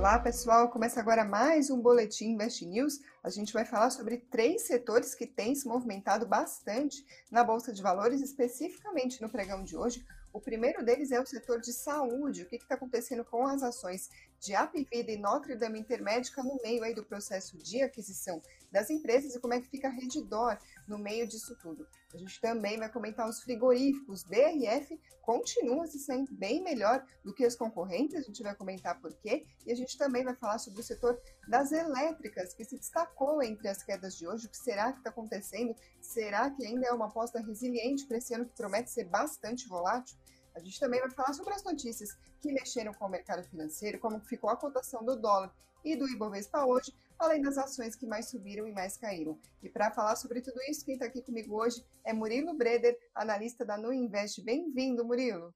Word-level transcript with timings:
Olá, 0.00 0.18
pessoal. 0.18 0.70
Começa 0.70 0.98
agora 0.98 1.26
mais 1.26 1.68
um 1.68 1.78
Boletim 1.78 2.30
Invest 2.30 2.64
News. 2.64 3.00
A 3.22 3.28
gente 3.28 3.52
vai 3.52 3.66
falar 3.66 3.90
sobre 3.90 4.16
três 4.16 4.62
setores 4.62 5.14
que 5.14 5.26
têm 5.26 5.54
se 5.54 5.68
movimentado 5.68 6.26
bastante 6.26 7.04
na 7.30 7.44
Bolsa 7.44 7.70
de 7.70 7.82
Valores, 7.82 8.22
especificamente 8.22 9.20
no 9.20 9.28
pregão 9.28 9.62
de 9.62 9.76
hoje. 9.76 10.02
O 10.32 10.40
primeiro 10.40 10.82
deles 10.82 11.12
é 11.12 11.20
o 11.20 11.26
setor 11.26 11.60
de 11.60 11.74
saúde. 11.74 12.44
O 12.44 12.46
que 12.46 12.56
está 12.56 12.76
acontecendo 12.76 13.26
com 13.26 13.46
as 13.46 13.62
ações 13.62 14.08
de 14.40 14.54
Apivida 14.54 15.12
e 15.12 15.18
Notre 15.18 15.54
Dame 15.54 15.78
Intermédica 15.78 16.42
no 16.42 16.58
meio 16.62 16.82
aí 16.82 16.94
do 16.94 17.04
processo 17.04 17.58
de 17.58 17.82
aquisição 17.82 18.40
das 18.72 18.88
empresas 18.88 19.34
e 19.34 19.40
como 19.40 19.54
é 19.54 19.60
que 19.60 19.68
fica 19.68 19.88
a 19.88 19.90
Redditor 19.90 20.56
no 20.88 20.98
meio 20.98 21.26
disso 21.26 21.56
tudo. 21.60 21.86
A 22.14 22.16
gente 22.16 22.40
também 22.40 22.78
vai 22.78 22.90
comentar 22.90 23.28
os 23.28 23.42
frigoríficos. 23.42 24.24
BRF 24.24 24.98
continua 25.22 25.86
se 25.86 25.98
sendo 25.98 26.32
bem 26.32 26.62
melhor 26.62 27.04
do 27.22 27.34
que 27.34 27.46
os 27.46 27.54
concorrentes, 27.54 28.16
a 28.16 28.22
gente 28.22 28.42
vai 28.42 28.54
comentar 28.54 29.00
por 29.00 29.12
quê. 29.14 29.46
E 29.66 29.72
a 29.72 29.76
gente 29.76 29.96
também 29.98 30.24
vai 30.24 30.34
falar 30.34 30.58
sobre 30.58 30.80
o 30.80 30.84
setor 30.84 31.20
das 31.46 31.70
elétricas, 31.70 32.54
que 32.54 32.64
se 32.64 32.76
destacou 32.76 33.42
entre 33.42 33.68
as 33.68 33.82
quedas 33.82 34.16
de 34.16 34.26
hoje. 34.26 34.46
O 34.46 34.50
que 34.50 34.56
será 34.56 34.92
que 34.92 34.98
está 34.98 35.10
acontecendo? 35.10 35.74
Será 36.00 36.50
que 36.50 36.64
ainda 36.64 36.86
é 36.86 36.92
uma 36.92 37.06
aposta 37.06 37.40
resiliente 37.40 38.06
para 38.06 38.18
esse 38.18 38.34
ano 38.34 38.46
que 38.46 38.56
promete 38.56 38.90
ser 38.90 39.04
bastante 39.04 39.68
volátil? 39.68 40.16
A 40.54 40.60
gente 40.60 40.78
também 40.80 41.00
vai 41.00 41.10
falar 41.10 41.32
sobre 41.32 41.54
as 41.54 41.62
notícias 41.62 42.16
que 42.40 42.52
mexeram 42.52 42.92
com 42.92 43.04
o 43.04 43.08
mercado 43.08 43.42
financeiro, 43.44 43.98
como 43.98 44.20
ficou 44.20 44.50
a 44.50 44.56
cotação 44.56 45.04
do 45.04 45.16
dólar 45.16 45.52
e 45.84 45.96
do 45.96 46.08
Ibovespa 46.08 46.64
hoje, 46.64 46.94
além 47.18 47.42
das 47.42 47.58
ações 47.58 47.94
que 47.94 48.06
mais 48.06 48.28
subiram 48.28 48.66
e 48.66 48.72
mais 48.72 48.96
caíram. 48.96 49.38
E 49.62 49.68
para 49.68 49.90
falar 49.90 50.16
sobre 50.16 50.40
tudo 50.40 50.60
isso, 50.68 50.84
quem 50.84 50.94
está 50.94 51.06
aqui 51.06 51.22
comigo 51.22 51.54
hoje 51.54 51.84
é 52.04 52.12
Murilo 52.12 52.54
Breder, 52.54 52.98
analista 53.14 53.64
da 53.64 53.76
Nu 53.76 53.92
Invest. 53.92 54.42
Bem-vindo, 54.42 55.04
Murilo. 55.04 55.54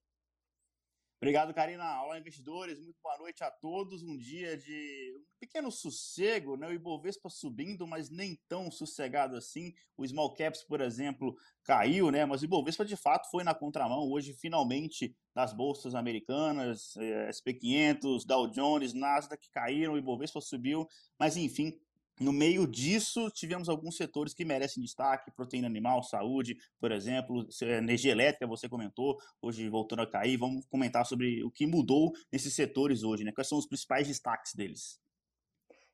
Obrigado, 1.25 1.55
Karina. 1.55 2.03
Olá, 2.03 2.19
investidores. 2.19 2.79
Muito 2.79 2.99
boa 3.03 3.17
noite 3.17 3.43
a 3.43 3.51
todos. 3.51 4.03
Um 4.03 4.15
dia 4.15 4.59
de 4.59 5.15
um 5.17 5.25
pequeno 5.41 5.73
sossego, 5.73 6.55
né? 6.55 6.69
O 6.69 6.73
Ibovespa 6.75 7.31
subindo, 7.31 7.87
mas 7.87 8.11
nem 8.11 8.39
tão 8.47 8.71
sossegado 8.71 9.35
assim. 9.35 9.73
O 9.97 10.07
Small 10.07 10.35
Caps, 10.35 10.63
por 10.65 10.83
exemplo, 10.83 11.35
caiu, 11.63 12.11
né? 12.11 12.27
Mas 12.27 12.43
o 12.43 12.45
Ibovespa, 12.45 12.85
de 12.85 12.95
fato, 12.95 13.31
foi 13.31 13.43
na 13.43 13.55
contramão. 13.55 14.07
Hoje, 14.13 14.35
finalmente, 14.35 15.17
das 15.35 15.55
bolsas 15.55 15.95
americanas, 15.95 16.95
eh, 16.99 17.31
SP500, 17.31 18.27
Dow 18.27 18.47
Jones, 18.51 18.93
Nasdaq 18.93 19.49
caíram, 19.51 19.95
o 19.95 19.99
Ibovespa 19.99 20.43
subiu. 20.43 20.87
Mas, 21.19 21.39
enfim, 21.39 21.73
no 22.21 22.33
meio 22.33 22.67
disso, 22.67 23.29
tivemos 23.31 23.69
alguns 23.69 23.97
setores 23.97 24.33
que 24.33 24.45
merecem 24.45 24.83
destaque, 24.83 25.33
proteína 25.33 25.67
animal, 25.67 26.03
saúde, 26.03 26.57
por 26.79 26.93
exemplo, 26.93 27.47
energia 27.63 28.13
elétrica, 28.13 28.47
você 28.47 28.69
comentou, 28.69 29.19
hoje 29.43 29.69
voltando 29.69 30.03
a 30.03 30.11
cair, 30.11 30.37
vamos 30.37 30.65
comentar 30.67 31.05
sobre 31.05 31.43
o 31.43 31.51
que 31.51 31.67
mudou 31.67 32.13
nesses 32.33 32.55
setores 32.55 33.03
hoje, 33.03 33.25
né? 33.25 33.33
Quais 33.33 33.49
são 33.49 33.59
os 33.59 33.67
principais 33.67 34.07
destaques 34.07 34.55
deles? 34.55 35.01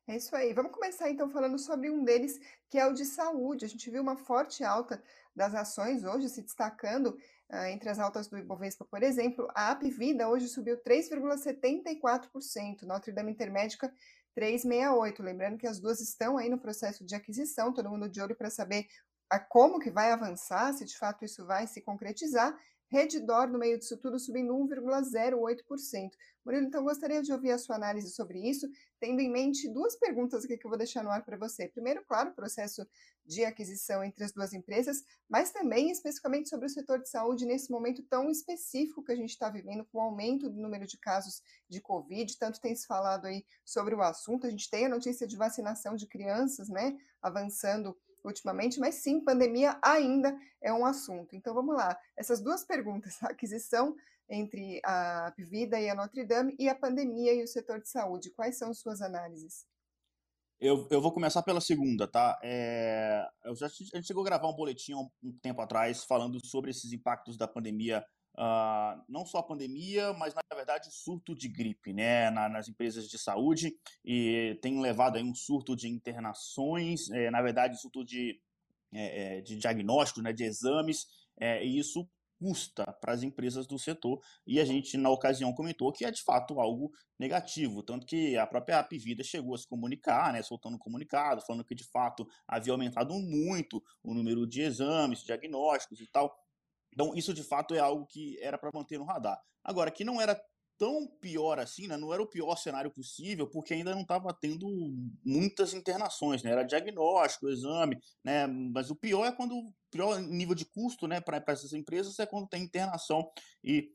É 0.07 0.15
isso 0.17 0.35
aí. 0.35 0.51
Vamos 0.53 0.71
começar 0.71 1.09
então 1.09 1.29
falando 1.29 1.57
sobre 1.57 1.89
um 1.89 2.03
deles, 2.03 2.39
que 2.69 2.77
é 2.77 2.85
o 2.85 2.93
de 2.93 3.05
saúde. 3.05 3.65
A 3.65 3.67
gente 3.67 3.89
viu 3.89 4.01
uma 4.01 4.17
forte 4.17 4.63
alta 4.63 5.01
das 5.35 5.55
ações 5.55 6.03
hoje 6.03 6.27
se 6.27 6.41
destacando 6.41 7.17
uh, 7.49 7.65
entre 7.71 7.89
as 7.89 7.97
altas 7.97 8.27
do 8.27 8.37
Ibovespa, 8.37 8.83
por 8.83 9.03
exemplo. 9.03 9.47
A 9.55 9.71
Apvida 9.71 10.27
hoje 10.27 10.47
subiu 10.49 10.77
3,74%, 10.83 12.81
Notre 12.83 13.11
Dame 13.11 13.31
Intermédica 13.31 13.93
368. 14.35 15.21
Lembrando 15.23 15.57
que 15.57 15.67
as 15.67 15.79
duas 15.79 15.99
estão 16.01 16.37
aí 16.37 16.49
no 16.49 16.59
processo 16.59 17.05
de 17.05 17.15
aquisição, 17.15 17.73
todo 17.73 17.89
mundo 17.89 18.09
de 18.09 18.21
olho 18.21 18.35
para 18.35 18.49
saber 18.49 18.87
a 19.29 19.39
como 19.39 19.79
que 19.79 19.89
vai 19.89 20.11
avançar, 20.11 20.73
se 20.73 20.83
de 20.83 20.97
fato 20.97 21.23
isso 21.23 21.45
vai 21.45 21.65
se 21.67 21.81
concretizar. 21.81 22.57
Reddor, 22.91 23.47
no 23.47 23.57
meio 23.57 23.79
disso 23.79 23.95
tudo, 23.97 24.19
subindo 24.19 24.53
1,08%. 24.53 26.11
Murilo, 26.43 26.65
então 26.65 26.83
gostaria 26.83 27.21
de 27.21 27.31
ouvir 27.31 27.51
a 27.51 27.57
sua 27.57 27.77
análise 27.77 28.11
sobre 28.11 28.39
isso, 28.39 28.67
tendo 28.99 29.21
em 29.21 29.31
mente 29.31 29.69
duas 29.69 29.95
perguntas 29.95 30.45
que 30.45 30.53
eu 30.53 30.69
vou 30.69 30.77
deixar 30.77 31.01
no 31.01 31.09
ar 31.09 31.23
para 31.23 31.37
você. 31.37 31.69
Primeiro, 31.69 32.03
claro, 32.05 32.31
o 32.31 32.33
processo 32.33 32.85
de 33.25 33.45
aquisição 33.45 34.03
entre 34.03 34.25
as 34.25 34.33
duas 34.33 34.51
empresas, 34.51 35.03
mas 35.29 35.51
também 35.51 35.89
especificamente 35.89 36.49
sobre 36.49 36.65
o 36.65 36.69
setor 36.69 36.99
de 36.99 37.09
saúde 37.09 37.45
nesse 37.45 37.71
momento 37.71 38.03
tão 38.03 38.29
específico 38.29 39.03
que 39.03 39.13
a 39.13 39.15
gente 39.15 39.29
está 39.29 39.49
vivendo, 39.49 39.85
com 39.85 39.99
o 39.99 40.01
aumento 40.01 40.49
do 40.49 40.59
número 40.59 40.85
de 40.85 40.97
casos 40.97 41.41
de 41.69 41.79
Covid, 41.79 42.37
tanto 42.37 42.59
tem 42.59 42.75
se 42.75 42.85
falado 42.85 43.25
aí 43.25 43.45
sobre 43.63 43.95
o 43.95 44.01
assunto. 44.01 44.47
A 44.47 44.49
gente 44.49 44.69
tem 44.69 44.87
a 44.87 44.89
notícia 44.89 45.25
de 45.25 45.37
vacinação 45.37 45.95
de 45.95 46.07
crianças, 46.07 46.67
né, 46.67 46.97
avançando 47.21 47.95
ultimamente, 48.23 48.79
mas 48.79 48.95
sim, 48.95 49.23
pandemia 49.23 49.77
ainda 49.83 50.37
é 50.61 50.71
um 50.73 50.85
assunto. 50.85 51.35
Então 51.35 51.53
vamos 51.53 51.75
lá, 51.75 51.97
essas 52.15 52.41
duas 52.41 52.63
perguntas, 52.63 53.21
a 53.23 53.27
aquisição 53.27 53.95
entre 54.29 54.79
a 54.85 55.33
Vida 55.37 55.79
e 55.79 55.89
a 55.89 55.95
Notre 55.95 56.25
Dame 56.25 56.55
e 56.57 56.69
a 56.69 56.75
pandemia 56.75 57.33
e 57.33 57.43
o 57.43 57.47
setor 57.47 57.81
de 57.81 57.89
saúde, 57.89 58.31
quais 58.31 58.57
são 58.57 58.73
suas 58.73 59.01
análises? 59.01 59.65
Eu, 60.59 60.87
eu 60.91 61.01
vou 61.01 61.11
começar 61.11 61.41
pela 61.41 61.59
segunda, 61.59 62.07
tá? 62.07 62.39
É, 62.43 63.27
já, 63.55 63.65
a 63.65 63.69
gente 63.69 64.05
chegou 64.05 64.21
a 64.21 64.25
gravar 64.25 64.47
um 64.47 64.55
boletim 64.55 64.93
um, 64.93 65.09
um 65.23 65.31
tempo 65.41 65.59
atrás 65.59 66.03
falando 66.03 66.39
sobre 66.45 66.69
esses 66.69 66.93
impactos 66.93 67.35
da 67.35 67.47
pandemia 67.47 68.05
Uh, 68.33 69.03
não 69.09 69.25
só 69.25 69.39
a 69.39 69.43
pandemia, 69.43 70.13
mas 70.13 70.33
na 70.33 70.41
verdade 70.55 70.89
surto 70.89 71.35
de 71.35 71.49
gripe 71.49 71.91
né, 71.91 72.29
na, 72.29 72.47
nas 72.47 72.69
empresas 72.69 73.09
de 73.09 73.17
saúde 73.17 73.75
e 74.05 74.57
tem 74.61 74.79
levado 74.79 75.17
aí 75.17 75.23
um 75.23 75.35
surto 75.35 75.75
de 75.75 75.89
internações, 75.89 77.09
é, 77.11 77.29
na 77.29 77.41
verdade 77.41 77.79
surto 77.79 78.05
de, 78.05 78.39
é, 78.93 79.41
de 79.41 79.57
diagnósticos, 79.57 80.23
né, 80.23 80.31
de 80.31 80.45
exames, 80.45 81.07
é, 81.39 81.63
e 81.65 81.77
isso 81.77 82.09
custa 82.41 82.91
para 82.99 83.13
as 83.13 83.21
empresas 83.21 83.67
do 83.67 83.77
setor 83.77 84.19
e 84.47 84.59
a 84.59 84.65
gente 84.65 84.97
na 84.97 85.11
ocasião 85.11 85.53
comentou 85.53 85.91
que 85.91 86.03
é 86.03 86.09
de 86.09 86.23
fato 86.23 86.59
algo 86.59 86.91
negativo, 87.19 87.83
tanto 87.83 88.07
que 88.07 88.35
a 88.35 88.47
própria 88.47 88.79
Apvida 88.79 89.23
chegou 89.23 89.53
a 89.53 89.57
se 89.57 89.67
comunicar, 89.67 90.33
né, 90.33 90.41
soltando 90.41 90.75
um 90.75 90.79
comunicado, 90.79 91.41
falando 91.45 91.63
que 91.65 91.75
de 91.75 91.83
fato 91.83 92.25
havia 92.47 92.73
aumentado 92.73 93.13
muito 93.13 93.83
o 94.01 94.13
número 94.13 94.47
de 94.47 94.61
exames, 94.61 95.23
diagnósticos 95.23 95.99
e 95.99 96.07
tal, 96.07 96.35
então, 96.93 97.13
isso 97.15 97.33
de 97.33 97.43
fato 97.43 97.73
é 97.73 97.79
algo 97.79 98.05
que 98.05 98.37
era 98.41 98.57
para 98.57 98.71
manter 98.73 98.97
no 98.97 99.05
radar. 99.05 99.39
Agora, 99.63 99.91
que 99.91 100.03
não 100.03 100.19
era 100.19 100.39
tão 100.77 101.05
pior 101.05 101.59
assim, 101.59 101.85
né? 101.85 101.95
não 101.95 102.11
era 102.11 102.23
o 102.23 102.27
pior 102.27 102.55
cenário 102.55 102.89
possível, 102.89 103.47
porque 103.47 103.75
ainda 103.75 103.93
não 103.93 104.01
estava 104.01 104.33
tendo 104.33 104.67
muitas 105.23 105.75
internações, 105.75 106.41
né? 106.41 106.49
Era 106.49 106.63
diagnóstico, 106.63 107.49
exame, 107.49 107.99
né? 108.23 108.47
Mas 108.47 108.89
o 108.89 108.95
pior 108.95 109.27
é 109.27 109.31
quando 109.31 109.55
o 109.55 109.71
pior 109.91 110.19
nível 110.19 110.55
de 110.55 110.65
custo, 110.65 111.07
né, 111.07 111.21
para 111.21 111.43
essas 111.47 111.73
empresas 111.73 112.17
é 112.17 112.25
quando 112.25 112.47
tem 112.47 112.63
internação 112.63 113.29
e 113.63 113.91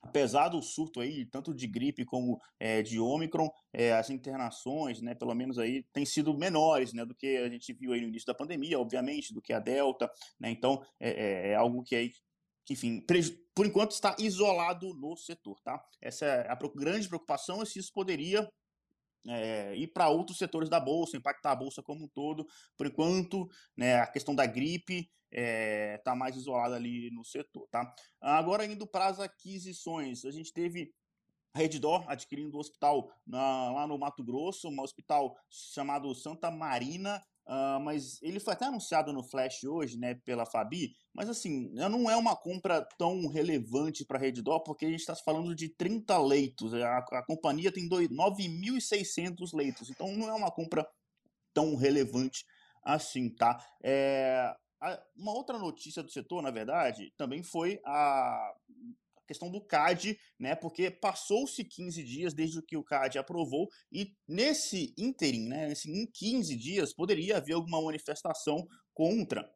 apesar 0.00 0.48
do 0.48 0.62
surto 0.62 1.00
aí, 1.00 1.26
tanto 1.26 1.52
de 1.52 1.66
gripe 1.66 2.04
como 2.04 2.40
é, 2.60 2.82
de 2.82 3.00
Ômicron, 3.00 3.50
é, 3.72 3.92
as 3.92 4.10
internações, 4.10 5.02
né, 5.02 5.14
pelo 5.14 5.34
menos 5.34 5.58
aí, 5.58 5.82
têm 5.92 6.06
sido 6.06 6.36
menores, 6.38 6.92
né, 6.92 7.04
do 7.04 7.14
que 7.14 7.36
a 7.38 7.48
gente 7.48 7.72
viu 7.72 7.92
aí 7.92 8.00
no 8.00 8.08
início 8.08 8.26
da 8.26 8.34
pandemia, 8.34 8.78
obviamente, 8.78 9.34
do 9.34 9.42
que 9.42 9.52
a 9.52 9.58
Delta, 9.58 10.08
né, 10.38 10.50
então 10.50 10.80
é, 11.00 11.10
é, 11.10 11.48
é 11.50 11.54
algo 11.56 11.82
que 11.82 11.96
aí 11.96 12.12
enfim, 12.70 13.04
por 13.54 13.66
enquanto 13.66 13.92
está 13.92 14.14
isolado 14.18 14.94
no 14.94 15.16
setor, 15.16 15.60
tá? 15.62 15.82
Essa 16.00 16.26
é 16.26 16.50
a 16.50 16.56
grande 16.76 17.08
preocupação, 17.08 17.62
é 17.62 17.64
se 17.64 17.78
isso 17.78 17.92
poderia 17.92 18.48
é, 19.26 19.74
ir 19.76 19.88
para 19.88 20.08
outros 20.08 20.38
setores 20.38 20.68
da 20.68 20.78
bolsa, 20.78 21.16
impactar 21.16 21.52
a 21.52 21.56
bolsa 21.56 21.82
como 21.82 22.04
um 22.04 22.08
todo. 22.08 22.46
Por 22.76 22.86
enquanto, 22.86 23.48
né, 23.76 23.96
a 23.96 24.06
questão 24.06 24.34
da 24.34 24.46
gripe 24.46 25.10
está 25.30 25.42
é, 25.42 25.98
tá 25.98 26.14
mais 26.14 26.36
isolada 26.36 26.76
ali 26.76 27.10
no 27.10 27.24
setor, 27.24 27.66
tá? 27.70 27.94
Agora 28.20 28.64
indo 28.64 28.86
para 28.86 29.06
as 29.06 29.20
aquisições, 29.20 30.24
a 30.24 30.30
gente 30.30 30.52
teve 30.52 30.92
Reddor 31.54 32.04
adquirindo 32.08 32.56
um 32.56 32.60
hospital 32.60 33.10
na, 33.26 33.72
lá 33.72 33.86
no 33.86 33.98
Mato 33.98 34.22
Grosso, 34.22 34.68
um 34.68 34.80
hospital 34.80 35.36
chamado 35.50 36.14
Santa 36.14 36.50
Marina, 36.50 37.22
Uh, 37.48 37.80
mas 37.80 38.20
ele 38.22 38.38
foi 38.38 38.52
até 38.52 38.66
anunciado 38.66 39.10
no 39.10 39.22
Flash 39.22 39.64
hoje, 39.64 39.98
né, 39.98 40.14
pela 40.14 40.44
Fabi, 40.44 40.94
mas 41.14 41.30
assim, 41.30 41.70
não 41.70 42.10
é 42.10 42.14
uma 42.14 42.36
compra 42.36 42.86
tão 42.98 43.26
relevante 43.26 44.04
para 44.04 44.18
a 44.18 44.20
Reddor, 44.20 44.62
porque 44.62 44.84
a 44.84 44.90
gente 44.90 45.00
está 45.00 45.16
falando 45.16 45.54
de 45.54 45.70
30 45.70 46.18
leitos, 46.18 46.74
a, 46.74 46.98
a 46.98 47.24
companhia 47.24 47.72
tem 47.72 47.88
9.600 47.88 49.54
leitos, 49.54 49.88
então 49.88 50.14
não 50.14 50.28
é 50.28 50.34
uma 50.34 50.50
compra 50.50 50.86
tão 51.54 51.74
relevante 51.74 52.44
assim, 52.84 53.30
tá? 53.30 53.58
É, 53.82 54.54
uma 55.16 55.32
outra 55.32 55.58
notícia 55.58 56.02
do 56.02 56.10
setor, 56.10 56.42
na 56.42 56.50
verdade, 56.50 57.12
também 57.16 57.42
foi 57.42 57.80
a 57.82 58.52
questão 59.28 59.50
do 59.50 59.60
CAD, 59.60 60.18
né? 60.38 60.56
Porque 60.56 60.90
passou-se 60.90 61.62
15 61.62 62.02
dias 62.02 62.34
desde 62.34 62.60
que 62.62 62.76
o 62.76 62.82
CAD 62.82 63.18
aprovou 63.18 63.68
e 63.92 64.12
nesse 64.26 64.94
ínterim, 64.98 65.46
né, 65.46 65.68
nesse, 65.68 65.90
em 65.90 66.06
15 66.06 66.56
dias, 66.56 66.94
poderia 66.94 67.36
haver 67.36 67.52
alguma 67.52 67.80
manifestação 67.80 68.66
contra. 68.94 69.48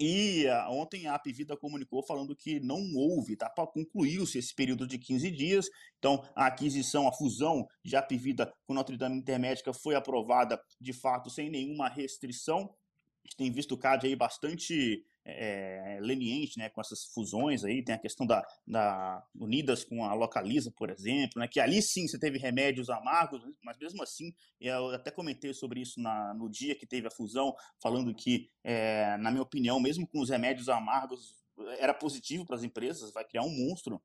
E 0.00 0.46
uh, 0.46 0.72
ontem 0.72 1.06
a 1.06 1.14
Apvida 1.14 1.56
comunicou 1.56 2.04
falando 2.04 2.34
que 2.34 2.58
não 2.58 2.80
houve, 2.96 3.36
tá? 3.36 3.48
Concluiu-se 3.48 4.36
esse 4.36 4.52
período 4.52 4.84
de 4.84 4.98
15 4.98 5.30
dias. 5.30 5.68
Então, 5.98 6.28
a 6.34 6.46
aquisição, 6.46 7.06
a 7.06 7.12
fusão 7.12 7.64
de 7.84 7.94
Apvida 7.94 8.52
com 8.66 8.74
Notre 8.74 8.96
Dame 8.96 9.16
Intermédica 9.16 9.72
foi 9.72 9.94
aprovada 9.94 10.60
de 10.80 10.92
fato 10.92 11.30
sem 11.30 11.48
nenhuma 11.48 11.88
restrição. 11.88 12.62
A 12.62 13.28
gente 13.28 13.36
tem 13.36 13.52
visto 13.52 13.72
o 13.72 13.78
CAD 13.78 14.08
aí 14.08 14.16
bastante 14.16 15.04
é, 15.24 15.98
leniente 16.00 16.58
né, 16.58 16.68
com 16.68 16.80
essas 16.80 17.04
fusões 17.06 17.64
aí, 17.64 17.82
tem 17.82 17.94
a 17.94 17.98
questão 17.98 18.26
da, 18.26 18.44
da 18.66 19.24
Unidas 19.34 19.84
com 19.84 20.04
a 20.04 20.14
Localiza, 20.14 20.72
por 20.72 20.90
exemplo, 20.90 21.40
né, 21.40 21.48
que 21.48 21.60
ali 21.60 21.80
sim 21.80 22.06
você 22.06 22.18
teve 22.18 22.38
remédios 22.38 22.90
amargos, 22.90 23.42
mas 23.62 23.78
mesmo 23.78 24.02
assim, 24.02 24.34
eu 24.60 24.88
até 24.90 25.10
comentei 25.10 25.52
sobre 25.54 25.80
isso 25.80 26.00
na, 26.00 26.34
no 26.34 26.48
dia 26.48 26.74
que 26.74 26.86
teve 26.86 27.06
a 27.06 27.10
fusão, 27.10 27.54
falando 27.80 28.14
que, 28.14 28.50
é, 28.64 29.16
na 29.18 29.30
minha 29.30 29.42
opinião, 29.42 29.80
mesmo 29.80 30.06
com 30.06 30.20
os 30.20 30.30
remédios 30.30 30.68
amargos, 30.68 31.36
era 31.78 31.94
positivo 31.94 32.46
para 32.46 32.56
as 32.56 32.62
empresas, 32.62 33.12
vai 33.12 33.24
criar 33.24 33.42
um 33.42 33.50
monstro 33.50 34.02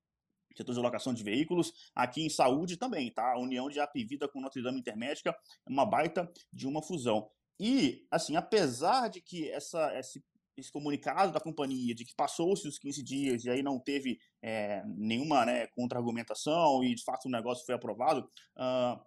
setor 0.56 0.74
de 0.74 0.82
locação 0.82 1.14
de 1.14 1.24
veículos, 1.24 1.72
aqui 1.94 2.26
em 2.26 2.30
saúde 2.30 2.78
também, 2.78 3.12
tá? 3.12 3.34
A 3.34 3.40
união 3.40 3.70
de 3.70 3.80
Apivida 3.80 4.28
com 4.28 4.42
Notre 4.42 4.64
Dame 4.64 4.80
Intermédica 4.80 5.30
é 5.30 5.72
uma 5.72 5.86
baita 5.86 6.28
de 6.52 6.68
uma 6.68 6.82
fusão. 6.82 7.30
E, 7.60 8.06
assim, 8.12 8.36
apesar 8.36 9.08
de 9.08 9.22
que 9.22 9.50
essa, 9.50 9.94
esse 9.98 10.24
esse 10.58 10.72
comunicado 10.72 11.32
da 11.32 11.40
companhia 11.40 11.94
de 11.94 12.04
que 12.04 12.16
passou-se 12.16 12.68
os 12.68 12.80
15 12.80 13.04
dias 13.04 13.46
e 13.46 13.50
aí 13.50 13.62
não 13.62 13.80
teve 13.80 14.20
é, 14.42 14.84
nenhuma 14.86 15.46
né, 15.46 15.68
contra-argumentação 15.68 16.84
e 16.84 16.96
de 16.96 17.04
fato 17.04 17.28
o 17.28 17.32
negócio 17.32 17.66
foi 17.66 17.76
aprovado, 17.76 18.22
uh, 18.58 19.00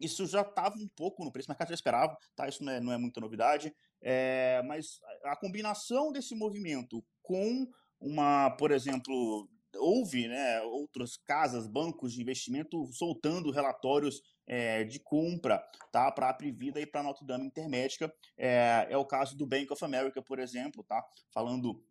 isso 0.00 0.26
já 0.26 0.42
estava 0.42 0.76
um 0.76 0.88
pouco 0.88 1.24
no 1.24 1.32
preço, 1.32 1.48
o 1.48 1.52
mercado 1.52 1.68
já 1.68 1.74
esperava, 1.74 2.16
tá? 2.34 2.48
isso 2.48 2.64
não 2.64 2.72
é, 2.72 2.80
não 2.80 2.92
é 2.92 2.98
muita 2.98 3.20
novidade, 3.20 3.74
é, 4.02 4.62
mas 4.66 5.00
a 5.24 5.36
combinação 5.36 6.12
desse 6.12 6.34
movimento 6.34 7.04
com 7.22 7.66
uma, 8.00 8.50
por 8.50 8.70
exemplo, 8.70 9.48
houve 9.74 10.28
né, 10.28 10.60
outras 10.62 11.16
casas, 11.16 11.66
bancos 11.66 12.12
de 12.12 12.20
investimento 12.20 12.86
soltando 12.92 13.50
relatórios 13.50 14.22
é, 14.46 14.84
de 14.84 14.98
compra 15.00 15.58
tá, 15.90 16.10
para 16.10 16.28
a 16.28 16.34
Privida 16.34 16.80
e 16.80 16.86
para 16.86 17.00
a 17.00 17.04
Notre 17.04 17.26
Dame 17.26 17.46
Intermédica. 17.46 18.12
É, 18.36 18.86
é 18.90 18.96
o 18.96 19.04
caso 19.04 19.36
do 19.36 19.46
Bank 19.46 19.72
of 19.72 19.84
America, 19.84 20.22
por 20.22 20.38
exemplo, 20.38 20.84
tá, 20.84 21.04
falando 21.32 21.82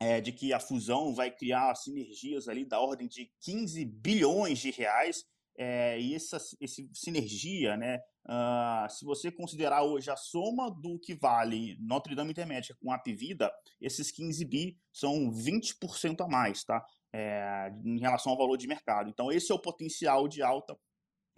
é, 0.00 0.20
de 0.20 0.32
que 0.32 0.52
a 0.52 0.60
fusão 0.60 1.14
vai 1.14 1.30
criar 1.30 1.74
sinergias 1.74 2.48
ali 2.48 2.64
da 2.64 2.80
ordem 2.80 3.08
de 3.08 3.30
15 3.40 3.84
bilhões 3.84 4.58
de 4.58 4.70
reais. 4.70 5.24
É, 5.60 6.00
e 6.00 6.14
essa 6.14 6.38
esse 6.60 6.88
sinergia, 6.94 7.76
né, 7.76 7.98
uh, 8.28 8.88
se 8.88 9.04
você 9.04 9.28
considerar 9.28 9.82
hoje 9.82 10.08
a 10.08 10.14
soma 10.14 10.70
do 10.70 11.00
que 11.00 11.16
vale 11.16 11.76
Notre 11.80 12.14
Dame 12.14 12.30
Intermédica 12.30 12.76
com 12.80 12.92
a 12.92 12.98
Pivida, 12.98 13.52
esses 13.80 14.12
15 14.12 14.44
bi 14.44 14.78
são 14.92 15.32
20% 15.32 16.24
a 16.24 16.28
mais, 16.28 16.62
tá? 16.62 16.86
É, 17.12 17.72
em 17.84 17.98
relação 17.98 18.32
ao 18.32 18.38
valor 18.38 18.56
de 18.58 18.68
mercado. 18.68 19.08
Então, 19.08 19.32
esse 19.32 19.50
é 19.50 19.54
o 19.54 19.58
potencial 19.58 20.28
de 20.28 20.42
alta 20.42 20.76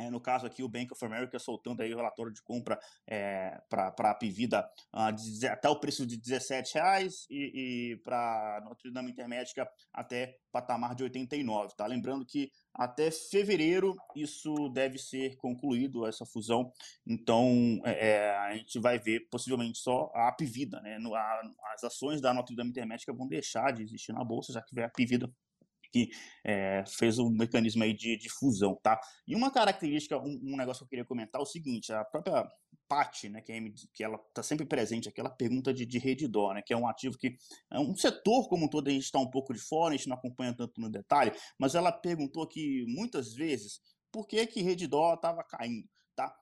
é, 0.00 0.08
no 0.08 0.18
caso 0.18 0.46
aqui, 0.46 0.62
o 0.62 0.68
Bank 0.68 0.90
of 0.92 1.04
America 1.04 1.38
soltando 1.38 1.82
aí 1.82 1.92
o 1.92 1.96
relatório 1.96 2.32
de 2.32 2.42
compra 2.42 2.80
é, 3.06 3.60
para 3.68 3.92
a 3.98 4.14
Pivida 4.14 4.66
uh, 4.94 5.50
até 5.52 5.68
o 5.68 5.78
preço 5.78 6.06
de 6.06 6.16
R$ 6.16 6.62
reais 6.74 7.26
e, 7.28 7.92
e 7.92 7.96
para 7.98 8.62
Notre 8.64 8.90
Dame 8.90 9.10
Intermédica 9.10 9.70
até 9.92 10.38
patamar 10.50 10.94
de 10.94 11.02
89, 11.02 11.74
tá? 11.76 11.86
Lembrando 11.86 12.24
que 12.24 12.50
até 12.72 13.10
fevereiro 13.10 13.94
isso 14.16 14.70
deve 14.70 14.98
ser 14.98 15.36
concluído, 15.36 16.06
essa 16.06 16.24
fusão, 16.24 16.72
então 17.06 17.78
é, 17.84 18.08
é 18.08 18.36
a 18.38 18.56
gente 18.56 18.80
vai 18.80 18.98
ver 18.98 19.28
possivelmente 19.30 19.78
só 19.78 20.10
a 20.14 20.32
Pivida, 20.32 20.80
né? 20.80 20.98
No, 20.98 21.14
a, 21.14 21.42
as 21.74 21.84
ações 21.84 22.22
da 22.22 22.32
Notre 22.32 22.56
Dame 22.56 22.70
Intermédica 22.70 23.12
vão 23.12 23.28
deixar 23.28 23.70
de 23.70 23.82
existir 23.82 24.14
na 24.14 24.24
Bolsa, 24.24 24.50
já 24.50 24.62
que 24.62 24.74
vai 24.74 24.84
a 24.84 24.88
Pivida 24.88 25.30
que 25.92 26.10
é, 26.44 26.84
fez 26.86 27.18
um 27.18 27.30
mecanismo 27.30 27.82
aí 27.82 27.92
de, 27.92 28.16
de, 28.16 28.28
fusão, 28.28 28.78
tá? 28.82 29.00
E 29.26 29.34
uma 29.34 29.50
característica, 29.50 30.18
um, 30.18 30.40
um, 30.42 30.56
negócio 30.56 30.80
que 30.80 30.84
eu 30.84 30.88
queria 30.88 31.04
comentar 31.04 31.40
é 31.40 31.42
o 31.42 31.46
seguinte, 31.46 31.92
a 31.92 32.04
própria 32.04 32.48
Pat, 32.88 33.24
né, 33.24 33.40
que, 33.40 33.52
é, 33.52 33.60
que 33.94 34.02
ela 34.02 34.16
está 34.16 34.42
sempre 34.42 34.66
presente 34.66 35.08
aqui, 35.08 35.20
ela 35.20 35.30
pergunta 35.30 35.72
de, 35.72 35.86
de 35.86 35.98
Redditor, 35.98 36.54
né, 36.54 36.62
que 36.62 36.72
é 36.72 36.76
um 36.76 36.88
ativo 36.88 37.16
que 37.16 37.36
é 37.72 37.78
um 37.78 37.94
setor 37.94 38.48
como 38.48 38.66
um 38.66 38.68
todo 38.68 38.88
a 38.88 38.90
gente 38.90 39.04
está 39.04 39.18
um 39.18 39.30
pouco 39.30 39.54
de 39.54 39.60
fora, 39.60 39.94
a 39.94 39.96
gente 39.96 40.08
não 40.08 40.16
acompanha 40.16 40.52
tanto 40.52 40.80
no 40.80 40.90
detalhe, 40.90 41.32
mas 41.56 41.76
ela 41.76 41.92
perguntou 41.92 42.42
aqui 42.42 42.84
muitas 42.88 43.32
vezes 43.32 43.80
por 44.10 44.26
que 44.26 44.44
que 44.46 44.60
Redditor 44.60 45.14
estava 45.14 45.44
caindo, 45.44 45.88
tá? 46.16 46.34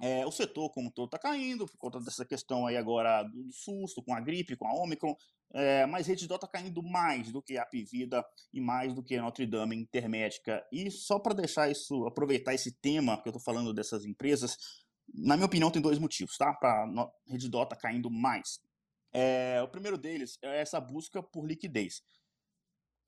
É, 0.00 0.24
o 0.24 0.30
setor 0.30 0.70
como 0.70 0.88
um 0.88 0.90
todo 0.90 1.06
está 1.06 1.18
caindo 1.18 1.66
por 1.66 1.76
conta 1.76 2.00
dessa 2.00 2.24
questão 2.24 2.66
aí 2.66 2.76
agora 2.76 3.22
do 3.24 3.52
susto 3.52 4.02
com 4.02 4.14
a 4.14 4.20
gripe, 4.20 4.56
com 4.56 4.66
a 4.66 4.74
Omicron, 4.74 5.14
é, 5.52 5.84
mas 5.86 6.06
Redditor 6.06 6.36
está 6.36 6.46
caindo 6.46 6.82
mais 6.82 7.32
do 7.32 7.42
que 7.42 7.58
a 7.58 7.66
Pivida 7.66 8.24
e 8.52 8.60
mais 8.60 8.94
do 8.94 9.02
que 9.02 9.16
a 9.16 9.22
Notre 9.22 9.46
Dame 9.46 9.76
Intermédica. 9.76 10.64
E 10.72 10.90
só 10.90 11.18
para 11.18 11.34
deixar 11.34 11.70
isso, 11.70 12.06
aproveitar 12.06 12.54
esse 12.54 12.72
tema 12.80 13.20
que 13.20 13.28
eu 13.28 13.30
estou 13.30 13.42
falando 13.42 13.74
dessas 13.74 14.04
empresas, 14.04 14.56
na 15.12 15.36
minha 15.36 15.46
opinião 15.46 15.70
tem 15.70 15.82
dois 15.82 15.98
motivos, 15.98 16.36
tá? 16.36 16.54
Para 16.54 16.86
Redditor 17.26 17.66
tá 17.66 17.76
caindo 17.76 18.10
mais. 18.10 18.60
É, 19.12 19.60
o 19.62 19.68
primeiro 19.68 19.98
deles 19.98 20.38
é 20.42 20.60
essa 20.60 20.80
busca 20.80 21.22
por 21.22 21.46
liquidez. 21.46 22.00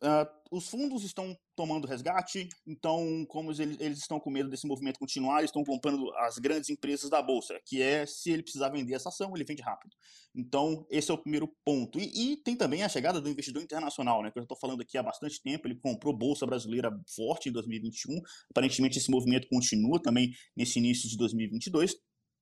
Uh, 0.03 0.27
os 0.51 0.69
fundos 0.69 1.05
estão 1.05 1.39
tomando 1.55 1.87
resgate, 1.87 2.49
então, 2.67 3.25
como 3.29 3.53
eles, 3.53 3.81
eles, 3.81 3.99
estão 3.99 4.19
com 4.19 4.31
medo 4.31 4.51
desse 4.51 4.67
movimento 4.67 4.99
continuar, 4.99 5.39
eles 5.39 5.49
estão 5.49 5.63
comprando 5.63 6.13
as 6.17 6.39
grandes 6.39 6.69
empresas 6.71 7.09
da 7.09 7.23
Bolsa, 7.23 7.59
que 7.65 7.81
é, 7.81 8.05
se 8.05 8.31
ele 8.31 8.43
precisar 8.43 8.69
vender 8.69 8.95
essa 8.95 9.11
ação, 9.11 9.33
ele 9.35 9.45
vende 9.45 9.63
rápido. 9.63 9.95
Então, 10.35 10.85
esse 10.91 11.11
é 11.11 11.15
o 11.15 11.19
primeiro 11.19 11.49
ponto. 11.65 12.01
E, 12.01 12.33
e 12.33 12.37
tem 12.37 12.57
também 12.57 12.83
a 12.83 12.89
chegada 12.89 13.21
do 13.21 13.29
investidor 13.29 13.63
internacional, 13.63 14.23
né, 14.23 14.31
que 14.33 14.39
eu 14.39 14.43
estou 14.43 14.59
falando 14.59 14.83
aqui 14.83 14.99
há 14.99 15.03
bastante 15.05 15.41
tempo, 15.41 15.69
ele 15.69 15.79
comprou 15.79 16.13
Bolsa 16.13 16.45
Brasileira 16.45 16.91
forte 17.15 17.49
em 17.49 17.53
2021, 17.53 18.21
aparentemente 18.51 18.99
esse 18.99 19.11
movimento 19.11 19.47
continua 19.49 20.03
também 20.03 20.33
nesse 20.57 20.81
início 20.81 21.09
de 21.09 21.17
2022, 21.17 21.95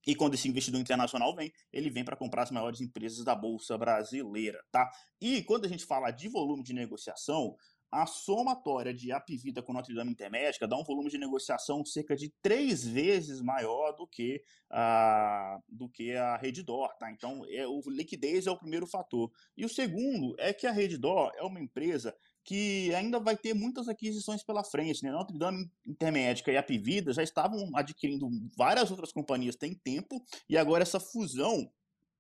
e 0.07 0.15
quando 0.15 0.35
esse 0.35 0.49
investidor 0.49 0.81
internacional 0.81 1.35
vem, 1.35 1.53
ele 1.73 1.91
vem 1.91 2.05
para 2.05 2.17
comprar 2.17 2.43
as 2.43 2.51
maiores 2.51 2.81
empresas 2.81 3.25
da 3.25 3.35
bolsa 3.35 3.77
brasileira, 3.77 4.63
tá? 4.71 4.91
E 5.21 5.43
quando 5.43 5.67
a 5.67 5.69
gente 5.69 5.85
fala 5.85 6.11
de 6.11 6.29
volume 6.29 6.63
de 6.63 6.73
negociação, 6.73 7.57
a 7.91 8.07
somatória 8.07 8.95
de 8.95 9.11
Apivida 9.11 9.63
com 9.63 9.73
Notre 9.73 9.95
Dame 9.95 10.13
Intermédica 10.13 10.69
dá 10.69 10.77
um 10.77 10.85
volume 10.85 11.11
de 11.11 11.19
negociação 11.19 11.85
cerca 11.85 12.15
de 12.15 12.33
três 12.41 12.87
vezes 12.87 13.41
maior 13.41 13.93
do 13.93 14.07
que 14.07 14.41
a, 14.71 15.59
do 15.69 15.89
que 15.89 16.15
a 16.15 16.37
Reddor, 16.37 16.97
tá? 16.99 17.11
Então, 17.11 17.43
é, 17.49 17.67
o 17.67 17.83
liquidez 17.89 18.47
é 18.47 18.51
o 18.51 18.59
primeiro 18.59 18.87
fator. 18.87 19.31
E 19.57 19.65
o 19.65 19.69
segundo 19.69 20.37
é 20.39 20.53
que 20.53 20.69
a 20.69 20.73
Reddor 20.73 21.33
é 21.35 21.43
uma 21.43 21.61
empresa 21.61 22.15
que 22.45 22.95
ainda 22.95 23.21
vai 23.21 23.37
ter 23.37 23.55
muitas 23.55 23.89
aquisições 23.89 24.43
pela 24.43 24.65
frente. 24.65 25.03
Né? 25.03 25.11
Notre 25.11 25.39
Dame 25.39 25.71
Intermédica 25.87 26.51
e 26.51 26.57
a 26.57 26.63
Pivida 26.63 27.13
já 27.13 27.23
estavam 27.23 27.71
adquirindo 27.75 28.29
várias 28.57 28.91
outras 28.91 29.13
companhias 29.13 29.57
tem 29.57 29.75
tempo, 29.75 30.23
e 30.49 30.57
agora 30.57 30.83
essa 30.83 31.01
fusão 31.01 31.71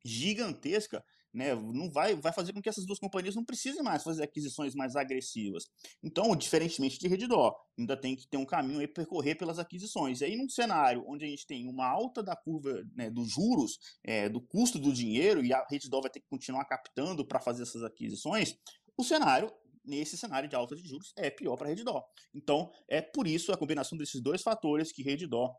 gigantesca 0.04 1.04
né, 1.32 1.54
não 1.54 1.90
vai, 1.90 2.14
vai 2.16 2.32
fazer 2.32 2.52
com 2.52 2.60
que 2.60 2.68
essas 2.68 2.84
duas 2.84 2.98
companhias 2.98 3.36
não 3.36 3.44
precisem 3.44 3.82
mais 3.82 4.02
fazer 4.02 4.22
aquisições 4.22 4.74
mais 4.74 4.96
agressivas. 4.96 5.68
Então, 6.02 6.34
diferentemente 6.34 6.98
de 6.98 7.06
Redditor, 7.06 7.54
ainda 7.78 7.96
tem 7.96 8.16
que 8.16 8.26
ter 8.26 8.36
um 8.36 8.44
caminho 8.44 8.80
aí 8.80 8.88
percorrer 8.88 9.36
pelas 9.36 9.58
aquisições. 9.58 10.20
E 10.20 10.24
aí, 10.24 10.36
num 10.36 10.48
cenário 10.48 11.04
onde 11.06 11.24
a 11.24 11.28
gente 11.28 11.46
tem 11.46 11.68
uma 11.68 11.86
alta 11.86 12.22
da 12.22 12.34
curva 12.34 12.82
né, 12.94 13.10
dos 13.10 13.30
juros, 13.30 13.78
é, 14.02 14.28
do 14.28 14.40
custo 14.40 14.78
do 14.78 14.92
dinheiro, 14.92 15.44
e 15.44 15.52
a 15.52 15.64
Redditor 15.68 16.02
vai 16.02 16.10
ter 16.10 16.20
que 16.20 16.28
continuar 16.28 16.64
captando 16.64 17.24
para 17.24 17.38
fazer 17.38 17.62
essas 17.62 17.84
aquisições, 17.84 18.56
o 18.96 19.04
cenário 19.04 19.50
nesse 19.84 20.16
cenário 20.16 20.48
de 20.48 20.56
alta 20.56 20.76
de 20.76 20.86
juros 20.86 21.12
é 21.16 21.30
pior 21.30 21.56
para 21.56 21.68
a 21.68 21.70
Reddor. 21.70 22.04
Então, 22.34 22.70
é 22.88 23.00
por 23.00 23.26
isso 23.26 23.52
a 23.52 23.56
combinação 23.56 23.96
desses 23.96 24.20
dois 24.20 24.42
fatores 24.42 24.92
que 24.92 25.02
Reddor 25.02 25.54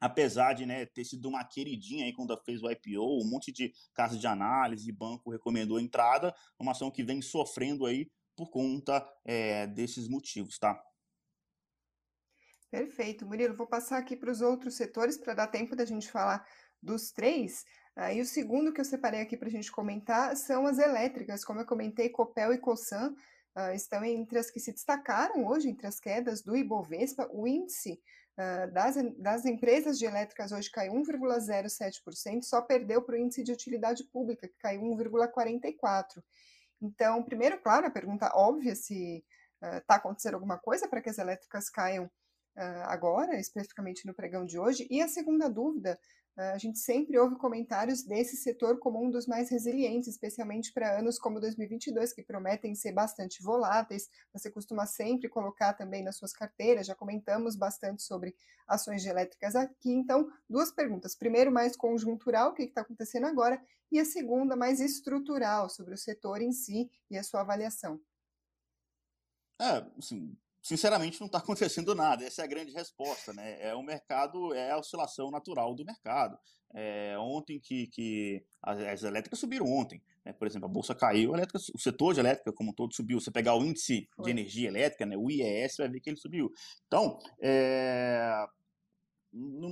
apesar 0.00 0.54
de 0.54 0.64
né, 0.64 0.86
ter 0.86 1.04
sido 1.04 1.28
uma 1.28 1.44
queridinha 1.44 2.06
aí 2.06 2.12
quando 2.12 2.36
fez 2.42 2.62
o 2.62 2.70
IPO, 2.70 3.22
um 3.22 3.28
monte 3.28 3.52
de 3.52 3.72
casas 3.94 4.18
de 4.18 4.26
análise, 4.26 4.90
banco 4.90 5.30
recomendou 5.30 5.76
a 5.76 5.82
entrada, 5.82 6.34
uma 6.58 6.72
ação 6.72 6.90
que 6.90 7.04
vem 7.04 7.20
sofrendo 7.20 7.84
aí 7.84 8.10
por 8.34 8.50
conta 8.50 9.06
é, 9.24 9.66
desses 9.66 10.08
motivos, 10.08 10.58
tá? 10.58 10.82
Perfeito, 12.70 13.26
Murilo. 13.26 13.56
Vou 13.56 13.66
passar 13.66 13.98
aqui 13.98 14.16
para 14.16 14.30
os 14.30 14.40
outros 14.40 14.76
setores 14.76 15.18
para 15.18 15.34
dar 15.34 15.48
tempo 15.48 15.76
da 15.76 15.84
gente 15.84 16.10
falar 16.10 16.46
dos 16.80 17.10
três. 17.10 17.64
Ah, 17.96 18.14
e 18.14 18.20
o 18.20 18.24
segundo 18.24 18.72
que 18.72 18.80
eu 18.80 18.84
separei 18.84 19.20
aqui 19.20 19.36
para 19.36 19.48
a 19.48 19.50
gente 19.50 19.70
comentar 19.70 20.34
são 20.36 20.66
as 20.66 20.78
elétricas. 20.78 21.44
Como 21.44 21.60
eu 21.60 21.66
comentei, 21.66 22.08
Copel 22.08 22.54
e 22.54 22.58
Cosan 22.58 23.14
uh, 23.56 23.74
estão 23.74 24.04
entre 24.04 24.38
as 24.38 24.50
que 24.50 24.60
se 24.60 24.72
destacaram 24.72 25.46
hoje, 25.46 25.68
entre 25.68 25.86
as 25.86 25.98
quedas 25.98 26.42
do 26.42 26.56
Ibovespa. 26.56 27.28
O 27.32 27.46
índice 27.46 28.00
uh, 28.38 28.72
das, 28.72 28.96
das 29.18 29.44
empresas 29.44 29.98
de 29.98 30.04
elétricas 30.04 30.52
hoje 30.52 30.70
caiu 30.70 30.92
1,07%, 30.94 32.42
só 32.42 32.62
perdeu 32.62 33.02
para 33.02 33.14
o 33.14 33.18
índice 33.18 33.42
de 33.42 33.52
utilidade 33.52 34.04
pública, 34.04 34.48
que 34.48 34.58
caiu 34.58 34.82
1,44%. 34.82 36.22
Então, 36.82 37.22
primeiro, 37.22 37.60
claro, 37.60 37.86
a 37.86 37.90
pergunta 37.90 38.32
óbvia 38.34 38.74
se 38.74 39.24
está 39.62 39.94
uh, 39.94 39.96
acontecendo 39.98 40.34
alguma 40.34 40.58
coisa 40.58 40.88
para 40.88 41.00
que 41.02 41.10
as 41.10 41.18
elétricas 41.18 41.68
caiam 41.68 42.10
agora, 42.84 43.38
especificamente 43.38 44.04
no 44.04 44.12
pregão 44.12 44.44
de 44.44 44.58
hoje? 44.58 44.86
E 44.90 45.00
a 45.00 45.08
segunda 45.08 45.48
dúvida, 45.48 45.98
a 46.54 46.58
gente 46.58 46.78
sempre 46.78 47.18
ouve 47.18 47.36
comentários 47.36 48.02
desse 48.02 48.36
setor 48.36 48.78
como 48.78 49.04
um 49.04 49.10
dos 49.10 49.26
mais 49.26 49.50
resilientes, 49.50 50.08
especialmente 50.08 50.72
para 50.72 50.98
anos 50.98 51.18
como 51.18 51.40
2022, 51.40 52.12
que 52.12 52.22
prometem 52.22 52.74
ser 52.74 52.92
bastante 52.92 53.42
voláteis. 53.42 54.08
Você 54.32 54.50
costuma 54.50 54.86
sempre 54.86 55.28
colocar 55.28 55.74
também 55.74 56.02
nas 56.02 56.16
suas 56.16 56.32
carteiras, 56.32 56.86
já 56.86 56.94
comentamos 56.94 57.56
bastante 57.56 58.02
sobre 58.02 58.34
ações 58.66 59.02
de 59.02 59.08
elétricas 59.08 59.54
aqui. 59.54 59.92
Então, 59.92 60.30
duas 60.48 60.72
perguntas. 60.72 61.14
Primeiro, 61.14 61.52
mais 61.52 61.76
conjuntural, 61.76 62.50
o 62.50 62.54
que 62.54 62.62
está 62.62 62.80
acontecendo 62.80 63.26
agora? 63.26 63.60
E 63.92 63.98
a 63.98 64.04
segunda, 64.04 64.56
mais 64.56 64.80
estrutural, 64.80 65.68
sobre 65.68 65.94
o 65.94 65.98
setor 65.98 66.40
em 66.40 66.52
si 66.52 66.90
e 67.10 67.18
a 67.18 67.22
sua 67.22 67.40
avaliação. 67.40 68.00
É, 69.60 69.84
assim, 69.98 70.34
sinceramente 70.62 71.20
não 71.20 71.26
está 71.26 71.38
acontecendo 71.38 71.94
nada. 71.94 72.24
Essa 72.24 72.42
é 72.42 72.44
a 72.44 72.48
grande 72.48 72.72
resposta, 72.72 73.32
né? 73.32 73.56
É 73.60 73.74
o 73.74 73.82
mercado, 73.82 74.52
é 74.54 74.70
a 74.70 74.78
oscilação 74.78 75.30
natural 75.30 75.74
do 75.74 75.84
mercado. 75.84 76.38
É, 76.72 77.16
ontem 77.18 77.58
que, 77.58 77.88
que 77.88 78.44
as, 78.62 79.02
elétricas 79.02 79.40
subiram 79.40 79.66
ontem, 79.66 80.00
né? 80.24 80.32
por 80.32 80.46
exemplo, 80.46 80.66
a 80.66 80.72
bolsa 80.72 80.94
caiu, 80.94 81.32
a 81.34 81.38
elétrica, 81.38 81.58
o 81.74 81.78
setor 81.78 82.14
de 82.14 82.20
elétrica 82.20 82.52
como 82.52 82.70
um 82.70 82.74
todo 82.74 82.94
subiu. 82.94 83.20
Você 83.20 83.30
pegar 83.30 83.56
o 83.56 83.64
índice 83.64 84.08
Foi. 84.14 84.24
de 84.24 84.30
energia 84.30 84.68
elétrica, 84.68 85.04
né? 85.04 85.16
o 85.16 85.30
IES, 85.30 85.76
vai 85.78 85.88
ver 85.88 86.00
que 86.00 86.10
ele 86.10 86.16
subiu. 86.16 86.52
Então, 86.86 87.18
é, 87.42 88.46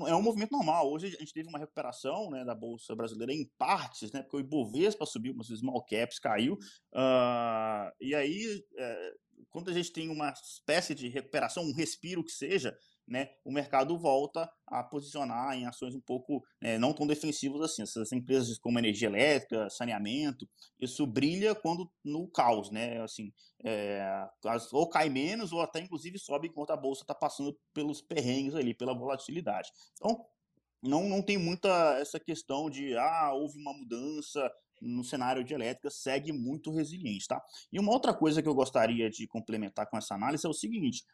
é 0.09 0.14
um 0.14 0.23
movimento 0.23 0.52
normal. 0.52 0.90
Hoje 0.90 1.07
a 1.07 1.21
gente 1.21 1.33
teve 1.33 1.49
uma 1.49 1.59
recuperação 1.59 2.30
né, 2.30 2.45
da 2.45 2.54
Bolsa 2.54 2.97
Brasileira 2.97 3.33
em 3.33 3.49
partes, 3.59 4.12
né, 4.12 4.23
porque 4.23 4.37
o 4.37 4.40
Ibovespa 4.40 5.07
subiu, 5.07 5.35
mas 5.37 5.50
os 5.50 5.61
small 5.61 5.85
caps 5.85 6.18
caiu. 6.18 6.54
Uh, 6.92 7.90
e 8.00 8.14
aí, 8.14 8.64
é, 8.76 9.14
quando 9.50 9.71
a 9.71 9.73
gente 9.73 9.93
tem 9.93 10.09
uma 10.09 10.31
espécie 10.31 10.95
de 10.95 11.09
recuperação, 11.09 11.64
um 11.64 11.75
respiro 11.75 12.25
que 12.25 12.33
seja, 12.33 12.76
né, 13.09 13.31
o 13.45 13.50
mercado 13.50 13.99
volta 13.99 14.50
a 14.67 14.85
posicionar 14.85 15.57
em 15.57 15.67
ações 15.67 15.95
um 15.95 16.00
pouco 16.00 16.45
né, 16.61 16.76
não 16.78 16.93
tão 16.93 17.07
defensivas 17.07 17.62
assim. 17.62 17.83
Essas 17.83 18.12
empresas 18.12 18.59
como 18.59 18.78
energia 18.78 19.09
elétrica, 19.09 19.71
saneamento, 19.71 20.49
isso 20.78 21.07
brilha 21.07 21.55
quando 21.55 21.90
no 22.05 22.28
caos, 22.28 22.71
né? 22.71 23.00
Assim, 23.00 23.33
é, 23.64 24.28
ou 24.73 24.88
cai 24.88 25.09
menos 25.09 25.52
ou 25.52 25.62
até 25.62 25.81
inclusive 25.81 26.19
sobe 26.19 26.49
enquanto 26.49 26.71
a 26.71 26.76
bolsa 26.76 27.02
está 27.02 27.14
passando 27.14 27.59
pelos 27.73 28.02
perrengues 28.02 28.55
ali, 28.55 28.75
pela 28.75 28.95
volatilidade. 28.95 29.71
Então, 29.95 30.26
não, 30.83 31.09
não 31.09 31.23
tem 31.23 31.38
muita 31.38 31.99
essa 31.99 32.21
questão 32.21 32.71
de 32.71 32.97
ah, 32.97 33.33
houve 33.33 33.59
uma 33.59 33.73
mudança, 33.73 34.50
no 34.80 35.04
cenário 35.04 35.44
de 35.44 35.54
elétrica 35.54 35.90
segue 35.90 36.32
muito 36.32 36.70
resiliente, 36.70 37.26
tá? 37.26 37.42
E 37.73 37.78
uma 37.78 37.92
outra 37.92 38.14
coisa 38.14 38.42
que 38.42 38.49
eu 38.49 38.54
gostaria 38.54 39.11
de 39.11 39.26
complementar 39.26 39.88
com 39.88 39.97
essa 39.97 40.14
análise 40.14 40.47
é 40.47 40.49
o 40.49 40.54
seguinte: 40.54 41.04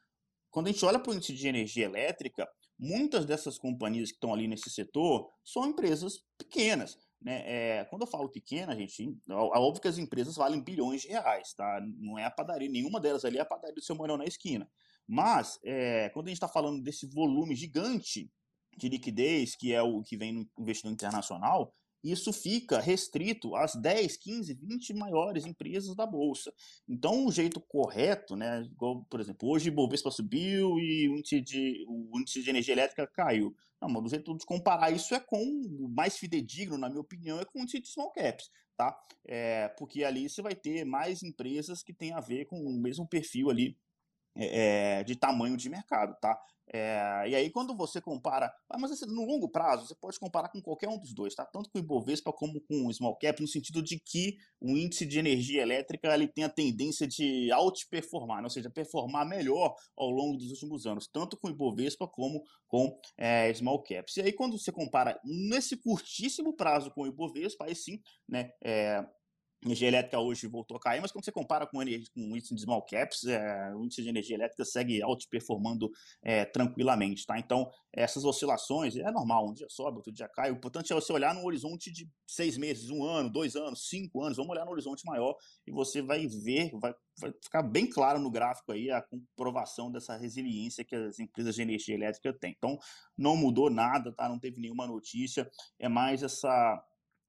quando 0.50 0.68
a 0.68 0.71
gente 0.73 0.85
olha 0.85 0.99
para 0.99 1.11
o 1.11 1.14
índice 1.14 1.33
de 1.33 1.49
energia 1.49 1.85
elétrica, 1.85 2.49
muitas 2.78 3.25
dessas 3.25 3.59
companhias 3.59 4.11
que 4.11 4.16
estão 4.16 4.33
ali 4.33 4.47
nesse 4.47 4.71
setor 4.71 5.28
são 5.42 5.66
empresas 5.66 6.23
pequenas. 6.38 6.97
Né? 7.21 7.42
É, 7.47 7.85
quando 7.87 8.02
eu 8.02 8.06
falo 8.06 8.28
pequena, 8.28 8.76
gente, 8.76 9.18
é 9.28 9.33
óbvio 9.33 9.80
que 9.80 9.88
as 9.88 9.97
empresas 9.99 10.37
valem 10.37 10.62
bilhões 10.62 11.02
de 11.02 11.09
reais, 11.09 11.54
tá? 11.54 11.80
Não 11.97 12.18
é 12.18 12.25
a 12.25 12.30
padaria, 12.30 12.68
nenhuma 12.68 13.00
delas 13.00 13.25
ali 13.25 13.38
é 13.38 13.40
a 13.40 13.47
padaria 13.47 13.75
do 13.75 13.83
seu 13.83 13.97
morão 13.97 14.18
na 14.18 14.26
esquina. 14.26 14.68
Mas, 15.09 15.59
é, 15.64 16.09
quando 16.11 16.26
a 16.26 16.30
gente 16.30 16.37
está 16.37 16.49
falando 16.49 16.83
desse 16.83 17.06
volume 17.06 17.56
gigante 17.56 18.30
de 18.76 18.88
liquidez, 18.88 19.56
que 19.56 19.73
é 19.73 19.83
o 19.83 20.02
que 20.02 20.16
vem 20.16 20.33
no 20.33 20.49
investidor 20.59 20.92
internacional, 20.92 21.75
isso 22.04 22.32
fica 22.32 22.78
restrito 22.78 23.56
às 23.56 23.75
10, 23.75 24.18
15, 24.18 24.54
20 24.54 24.92
maiores 24.92 25.46
empresas 25.46 25.96
da 25.96 26.06
bolsa. 26.06 26.52
Então, 26.87 27.25
o 27.26 27.32
jeito 27.32 27.61
correto, 27.61 28.37
né, 28.37 28.62
igual, 28.62 29.04
por 29.06 29.20
exemplo, 29.20 29.49
hoje 29.49 29.70
o 29.70 29.73
Bovespa 29.73 30.11
subiu 30.11 30.78
e 30.78 31.08
o 31.08 31.16
índice 31.16 31.40
de, 31.40 31.84
o 31.88 32.20
índice 32.20 32.42
de 32.42 32.50
energia 32.50 32.75
elétrica 32.75 33.06
caiu. 33.06 33.56
Não, 33.80 33.88
mas 33.88 34.04
o 34.04 34.08
jeito 34.08 34.37
de 34.37 34.44
comparar 34.44 34.90
isso 34.90 35.14
é 35.14 35.20
com 35.20 35.42
o 35.42 35.88
mais 35.88 36.18
fidedigno, 36.18 36.76
na 36.76 36.88
minha 36.88 37.00
opinião, 37.00 37.40
é 37.40 37.44
com 37.44 37.58
o 37.58 37.62
índice 37.62 37.80
de 37.80 37.88
small 37.88 38.12
caps, 38.12 38.50
tá? 38.76 38.94
É, 39.26 39.68
porque 39.78 40.04
ali 40.04 40.28
você 40.28 40.42
vai 40.42 40.54
ter 40.54 40.84
mais 40.84 41.23
empresas 41.23 41.82
que 41.82 41.94
têm 41.94 42.12
a 42.12 42.20
ver 42.20 42.44
com 42.44 42.61
o 42.61 42.73
mesmo 42.78 43.08
perfil 43.08 43.50
ali 43.50 43.76
é, 44.37 45.05
de 45.05 45.17
tamanho 45.17 45.57
de 45.57 45.69
mercado, 45.69 46.17
tá? 46.21 46.38
É, 46.73 47.29
e 47.29 47.35
aí, 47.35 47.50
quando 47.50 47.76
você 47.76 48.00
compara, 48.00 48.53
ah, 48.71 48.79
mas 48.79 48.91
assim, 48.91 49.07
no 49.07 49.25
longo 49.25 49.49
prazo, 49.49 49.87
você 49.87 49.95
pode 49.95 50.19
comparar 50.19 50.49
com 50.49 50.62
qualquer 50.62 50.88
um 50.88 50.99
dos 50.99 51.12
dois, 51.12 51.35
tá? 51.35 51.45
Tanto 51.45 51.71
com 51.71 51.79
o 51.79 51.81
Ibovespa 51.83 52.33
como 52.33 52.61
com 52.62 52.87
o 52.87 52.93
Small 52.93 53.17
Cap, 53.17 53.41
no 53.41 53.47
sentido 53.47 53.83
de 53.83 54.00
que 54.00 54.37
o 54.61 54.71
índice 54.76 55.05
de 55.05 55.19
energia 55.19 55.62
elétrica 55.62 56.12
ele 56.14 56.26
tem 56.26 56.45
a 56.45 56.49
tendência 56.49 57.07
de 57.07 57.53
outperformar, 57.53 58.38
né? 58.38 58.45
ou 58.45 58.50
seja, 58.50 58.71
performar 58.71 59.26
melhor 59.26 59.75
ao 59.97 60.11
longo 60.11 60.38
dos 60.38 60.50
últimos 60.50 60.87
anos, 60.87 61.07
tanto 61.07 61.37
com 61.37 61.49
o 61.49 61.50
Ibovespa 61.50 62.09
como 62.09 62.43
com 62.67 62.99
é, 63.19 63.53
Small 63.53 63.83
Caps. 63.83 64.17
E 64.17 64.23
aí, 64.23 64.33
quando 64.33 64.59
você 64.59 64.73
compara 64.73 65.21
nesse 65.23 65.76
curtíssimo 65.76 66.55
prazo 66.57 66.91
com 66.91 67.03
o 67.03 67.07
Ibovespa, 67.07 67.67
aí 67.67 67.76
sim, 67.76 68.00
né? 68.26 68.50
É, 68.64 69.05
energia 69.64 69.88
elétrica 69.88 70.18
hoje 70.18 70.47
voltou 70.47 70.76
a 70.76 70.80
cair, 70.80 71.00
mas 71.00 71.11
quando 71.11 71.25
você 71.25 71.33
compara 71.33 71.66
com, 71.66 71.78
com 71.78 72.33
o 72.33 72.37
índice 72.37 72.54
de 72.54 72.61
small 72.62 72.83
caps, 72.83 73.25
é, 73.25 73.75
o 73.75 73.85
índice 73.85 74.02
de 74.02 74.09
energia 74.09 74.37
elétrica 74.37 74.64
segue 74.64 75.02
outperformando 75.02 75.90
é, 76.23 76.44
tranquilamente, 76.44 77.26
tá? 77.26 77.38
Então, 77.38 77.71
essas 77.92 78.25
oscilações, 78.25 78.97
é 78.97 79.11
normal, 79.11 79.49
um 79.49 79.52
dia 79.52 79.66
sobe, 79.71 79.97
outro 79.97 80.12
dia 80.12 80.28
cai, 80.28 80.50
o 80.50 80.54
importante 80.54 80.92
é 80.92 80.94
você 80.94 81.12
olhar 81.12 81.35
no 81.35 81.44
horizonte 81.44 81.90
de 81.90 82.09
seis 82.26 82.59
meses, 82.59 82.90
um 82.90 83.04
ano, 83.04 83.30
dois 83.30 83.56
anos, 83.56 83.88
cinco 83.88 84.23
anos, 84.23 84.37
vamos 84.37 84.50
olhar 84.50 84.64
no 84.64 84.73
horizonte 84.73 85.04
maior 85.04 85.35
e 85.66 85.71
você 85.71 86.02
vai 86.02 86.26
ver, 86.26 86.71
vai, 86.80 86.94
vai 87.18 87.33
ficar 87.42 87.62
bem 87.62 87.88
claro 87.88 88.18
no 88.18 88.30
gráfico 88.30 88.73
aí 88.73 88.90
a 88.90 89.00
comprovação 89.02 89.90
dessa 89.90 90.16
resiliência 90.16 90.85
que 90.85 90.94
as 90.94 91.18
empresas 91.18 91.54
de 91.54 91.62
energia 91.62 91.94
elétrica 91.94 92.33
têm. 92.33 92.54
Então, 92.56 92.78
não 93.16 93.37
mudou 93.37 93.71
nada, 93.71 94.12
tá? 94.12 94.28
Não 94.28 94.38
teve 94.38 94.61
nenhuma 94.61 94.87
notícia, 94.87 95.49
é 95.78 95.88
mais 95.88 96.23
essa 96.23 96.83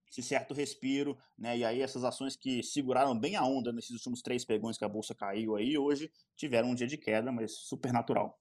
esse 0.10 0.22
certo 0.22 0.54
respiro, 0.54 1.18
né? 1.38 1.58
E 1.58 1.66
aí 1.66 1.82
essas 1.82 2.04
ações 2.04 2.36
que 2.36 2.64
seguraram 2.64 3.18
bem 3.18 3.36
a 3.36 3.44
onda 3.44 3.72
nesses 3.72 3.92
últimos 3.92 4.22
três 4.22 4.46
pegões 4.46 4.78
que 4.78 4.86
a 4.86 4.90
bolsa 4.90 5.14
caiu 5.14 5.56
aí, 5.56 5.78
hoje 5.78 6.12
tiveram 6.36 6.70
um 6.70 6.76
dia 6.76 6.88
de 6.88 6.98
queda, 6.98 7.32
mas 7.32 7.54
super 7.54 7.92
natural. 7.92 8.40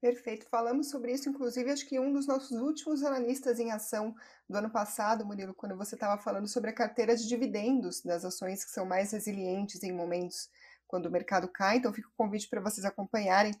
Perfeito, 0.00 0.46
falamos 0.50 0.90
sobre 0.90 1.12
isso, 1.12 1.28
inclusive, 1.28 1.70
acho 1.70 1.88
que 1.88 1.98
um 1.98 2.12
dos 2.12 2.26
nossos 2.26 2.60
últimos 2.60 3.02
analistas 3.02 3.58
em 3.58 3.72
ação 3.72 4.14
do 4.48 4.58
ano 4.58 4.70
passado, 4.70 5.24
Murilo, 5.24 5.54
quando 5.54 5.76
você 5.76 5.94
estava 5.94 6.20
falando 6.22 6.46
sobre 6.46 6.68
a 6.68 6.74
carteira 6.74 7.16
de 7.16 7.26
dividendos 7.26 8.02
das 8.02 8.24
ações 8.24 8.62
que 8.62 8.70
são 8.70 8.84
mais 8.84 9.12
resilientes 9.12 9.82
em 9.82 9.92
momentos 9.92 10.50
quando 10.86 11.06
o 11.06 11.10
mercado 11.10 11.48
cai. 11.48 11.78
Então, 11.78 11.92
fica 11.94 12.08
o 12.08 12.16
convite 12.16 12.48
para 12.48 12.60
vocês 12.60 12.84
acompanharem 12.84 13.52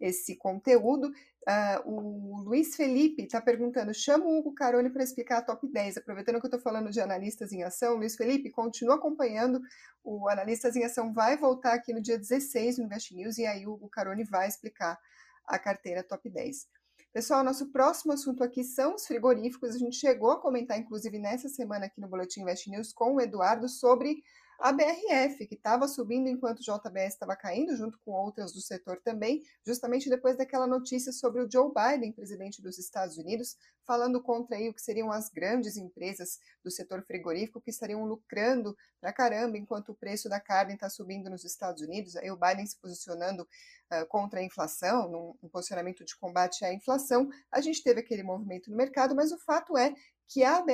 esse 0.00 0.34
conteúdo. 0.36 1.12
Uh, 1.48 1.90
o 1.90 2.40
Luiz 2.42 2.76
Felipe 2.76 3.22
está 3.22 3.40
perguntando: 3.40 3.92
chama 3.92 4.26
o 4.26 4.38
Hugo 4.38 4.54
Carone 4.54 4.90
para 4.90 5.02
explicar 5.02 5.38
a 5.38 5.42
top 5.42 5.66
10. 5.66 5.96
Aproveitando 5.96 6.38
que 6.38 6.46
eu 6.46 6.48
estou 6.48 6.60
falando 6.60 6.90
de 6.90 7.00
analistas 7.00 7.52
em 7.52 7.64
ação, 7.64 7.96
Luiz 7.96 8.14
Felipe, 8.14 8.50
continua 8.50 8.94
acompanhando. 8.94 9.60
O 10.04 10.28
Analistas 10.28 10.76
em 10.76 10.84
Ação 10.84 11.12
vai 11.12 11.36
voltar 11.36 11.74
aqui 11.74 11.92
no 11.92 12.00
dia 12.00 12.18
16 12.18 12.78
no 12.78 12.84
Invest 12.84 13.14
News 13.14 13.38
e 13.38 13.46
aí 13.46 13.66
o 13.66 13.72
Hugo 13.72 13.88
Carone 13.88 14.24
vai 14.24 14.46
explicar 14.46 14.98
a 15.46 15.58
carteira 15.58 16.02
top 16.02 16.30
10. 16.30 16.66
Pessoal, 17.12 17.44
nosso 17.44 17.70
próximo 17.70 18.12
assunto 18.12 18.42
aqui 18.42 18.64
são 18.64 18.94
os 18.94 19.06
frigoríficos. 19.06 19.74
A 19.74 19.78
gente 19.78 19.96
chegou 19.96 20.30
a 20.30 20.40
comentar, 20.40 20.78
inclusive, 20.78 21.18
nessa 21.18 21.48
semana 21.48 21.86
aqui 21.86 22.00
no 22.00 22.08
Boletim 22.08 22.40
Invest 22.40 22.70
News 22.70 22.92
com 22.92 23.16
o 23.16 23.20
Eduardo 23.20 23.68
sobre 23.68 24.22
a 24.62 24.72
BRF, 24.72 25.44
que 25.48 25.56
estava 25.56 25.88
subindo 25.88 26.28
enquanto 26.28 26.60
o 26.60 26.62
JBS 26.62 27.14
estava 27.14 27.34
caindo, 27.34 27.76
junto 27.76 27.98
com 28.04 28.12
outras 28.12 28.52
do 28.52 28.60
setor 28.60 29.00
também, 29.00 29.42
justamente 29.66 30.08
depois 30.08 30.36
daquela 30.36 30.68
notícia 30.68 31.10
sobre 31.10 31.42
o 31.42 31.50
Joe 31.50 31.72
Biden, 31.74 32.12
presidente 32.12 32.62
dos 32.62 32.78
Estados 32.78 33.18
Unidos, 33.18 33.56
falando 33.84 34.22
contra 34.22 34.56
aí 34.56 34.68
o 34.68 34.74
que 34.74 34.80
seriam 34.80 35.10
as 35.10 35.28
grandes 35.28 35.76
empresas 35.76 36.38
do 36.62 36.70
setor 36.70 37.02
frigorífico 37.02 37.60
que 37.60 37.70
estariam 37.70 38.04
lucrando 38.04 38.76
pra 39.00 39.12
caramba 39.12 39.58
enquanto 39.58 39.90
o 39.90 39.96
preço 39.96 40.28
da 40.28 40.38
carne 40.38 40.74
está 40.74 40.88
subindo 40.88 41.28
nos 41.28 41.44
Estados 41.44 41.82
Unidos. 41.82 42.14
Aí 42.14 42.30
o 42.30 42.36
Biden 42.36 42.64
se 42.64 42.78
posicionando 42.80 43.42
uh, 43.42 44.06
contra 44.06 44.38
a 44.38 44.44
inflação, 44.44 45.10
num, 45.10 45.34
num 45.42 45.48
posicionamento 45.48 46.04
de 46.04 46.16
combate 46.16 46.64
à 46.64 46.72
inflação. 46.72 47.28
A 47.50 47.60
gente 47.60 47.82
teve 47.82 47.98
aquele 47.98 48.22
movimento 48.22 48.70
no 48.70 48.76
mercado, 48.76 49.12
mas 49.12 49.32
o 49.32 49.38
fato 49.38 49.76
é 49.76 49.92
que 50.32 50.42
a, 50.42 50.64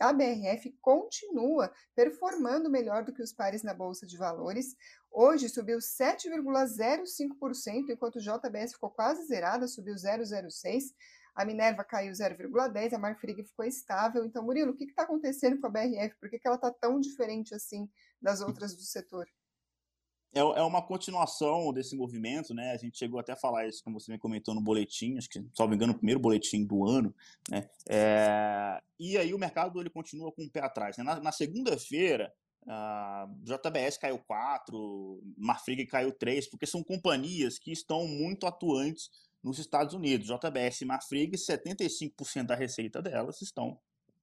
a 0.00 0.12
BRF 0.12 0.72
continua 0.80 1.72
performando 1.96 2.70
melhor 2.70 3.04
do 3.04 3.12
que 3.12 3.22
os 3.22 3.32
pares 3.32 3.64
na 3.64 3.74
Bolsa 3.74 4.06
de 4.06 4.16
Valores. 4.16 4.76
Hoje 5.10 5.48
subiu 5.48 5.78
7,05%, 5.78 7.90
enquanto 7.90 8.16
o 8.16 8.20
JBS 8.20 8.74
ficou 8.74 8.90
quase 8.90 9.26
zerada, 9.26 9.66
subiu 9.66 9.94
0,06%. 9.94 10.94
A 11.34 11.44
Minerva 11.44 11.82
caiu 11.82 12.12
0,10%, 12.12 12.92
a 12.92 12.98
Marfrig 12.98 13.42
ficou 13.44 13.64
estável. 13.64 14.24
Então, 14.24 14.44
Murilo, 14.44 14.70
o 14.72 14.76
que 14.76 14.84
está 14.84 15.02
acontecendo 15.02 15.60
com 15.60 15.66
a 15.66 15.70
BRF? 15.70 16.14
Por 16.20 16.30
que, 16.30 16.38
que 16.38 16.46
ela 16.46 16.56
está 16.56 16.72
tão 16.72 17.00
diferente 17.00 17.54
assim 17.54 17.90
das 18.20 18.40
outras 18.40 18.74
do 18.74 18.82
setor? 18.82 19.26
É, 20.32 20.40
é 20.40 20.62
uma 20.62 20.82
continuação 20.82 21.72
desse 21.72 21.96
movimento, 21.96 22.54
né? 22.54 22.72
A 22.72 22.76
gente 22.76 22.98
chegou 22.98 23.18
até 23.18 23.32
a 23.32 23.36
falar 23.36 23.66
isso, 23.66 23.82
como 23.82 23.98
você 23.98 24.12
me 24.12 24.18
comentou 24.18 24.54
no 24.54 24.60
boletim, 24.60 25.18
acho 25.18 25.28
que, 25.28 25.40
me 25.40 25.74
engano, 25.74 25.92
o 25.92 25.96
primeiro 25.96 26.20
boletim 26.20 26.64
do 26.64 26.86
ano, 26.86 27.14
né? 27.48 27.68
É, 27.88 28.80
e 28.98 29.18
aí 29.18 29.34
o 29.34 29.38
mercado 29.38 29.80
ele 29.80 29.90
continua 29.90 30.30
com 30.32 30.44
o 30.44 30.50
pé 30.50 30.60
atrás. 30.60 30.96
Né? 30.96 31.04
Na, 31.04 31.20
na 31.20 31.32
segunda-feira, 31.32 32.32
JBS 33.42 33.96
caiu 33.98 34.18
4, 34.18 35.22
Marfrig 35.36 35.86
caiu 35.86 36.12
3, 36.12 36.48
porque 36.48 36.66
são 36.66 36.82
companhias 36.82 37.58
que 37.58 37.72
estão 37.72 38.06
muito 38.06 38.46
atuantes 38.46 39.10
nos 39.42 39.58
Estados 39.58 39.94
Unidos. 39.94 40.28
JBS 40.28 40.82
e 40.82 40.84
Marfrig, 40.84 41.36
75% 41.36 42.46
da 42.46 42.54
receita 42.54 43.00
delas 43.02 43.40
estão 43.42 43.78